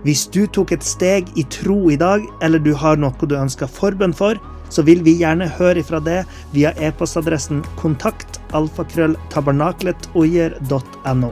Hvis 0.06 0.28
du 0.30 0.46
tok 0.46 0.72
et 0.76 0.84
steg 0.86 1.26
i 1.34 1.44
tro 1.50 1.90
i 1.90 1.98
dag, 1.98 2.22
eller 2.46 2.60
du 2.62 2.74
har 2.78 2.98
noe 3.02 3.26
du 3.26 3.36
ønsker 3.38 3.68
forbønn 3.70 4.14
for, 4.14 4.36
så 4.70 4.82
vil 4.86 5.04
vi 5.06 5.20
gjerne 5.24 5.50
høre 5.58 5.80
ifra 5.82 6.00
det 6.04 6.26
via 6.54 6.74
e-postadressen 6.78 7.64
kontakt 7.82 8.40
alfakrølltabernakletOyer.no. 8.58 11.32